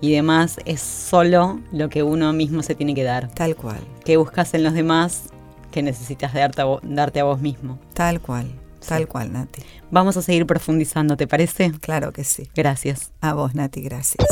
y 0.01 0.11
demás 0.11 0.57
es 0.65 0.81
solo 0.81 1.59
lo 1.71 1.89
que 1.89 2.03
uno 2.03 2.33
mismo 2.33 2.63
se 2.63 2.75
tiene 2.75 2.93
que 2.93 3.03
dar. 3.03 3.29
Tal 3.33 3.55
cual. 3.55 3.79
Que 4.03 4.17
buscas 4.17 4.53
en 4.53 4.63
los 4.63 4.73
demás 4.73 5.23
que 5.71 5.81
necesitas 5.81 6.33
darte 6.33 6.61
a, 6.61 6.65
darte 6.83 7.19
a 7.19 7.23
vos 7.23 7.39
mismo. 7.39 7.79
Tal 7.93 8.21
cual. 8.21 8.51
Tal 8.87 9.07
cual, 9.07 9.31
Nati. 9.31 9.63
Vamos 9.91 10.17
a 10.17 10.21
seguir 10.21 10.45
profundizando, 10.45 11.15
¿te 11.15 11.27
parece? 11.27 11.71
Claro 11.79 12.11
que 12.11 12.23
sí. 12.23 12.49
Gracias. 12.55 13.11
A 13.21 13.33
vos, 13.33 13.55
Nati, 13.55 13.81
gracias. 13.81 14.27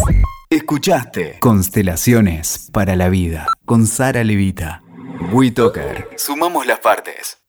Escuchaste 0.50 1.40
Constelaciones 1.40 2.70
para 2.74 2.96
la 2.98 3.08
Vida 3.08 3.48
con 3.66 3.88
Sara 3.88 4.24
Levita. 4.24 4.84
WeToker. 5.32 6.10
Sumamos 6.18 6.66
las 6.68 6.80
partes. 6.80 7.41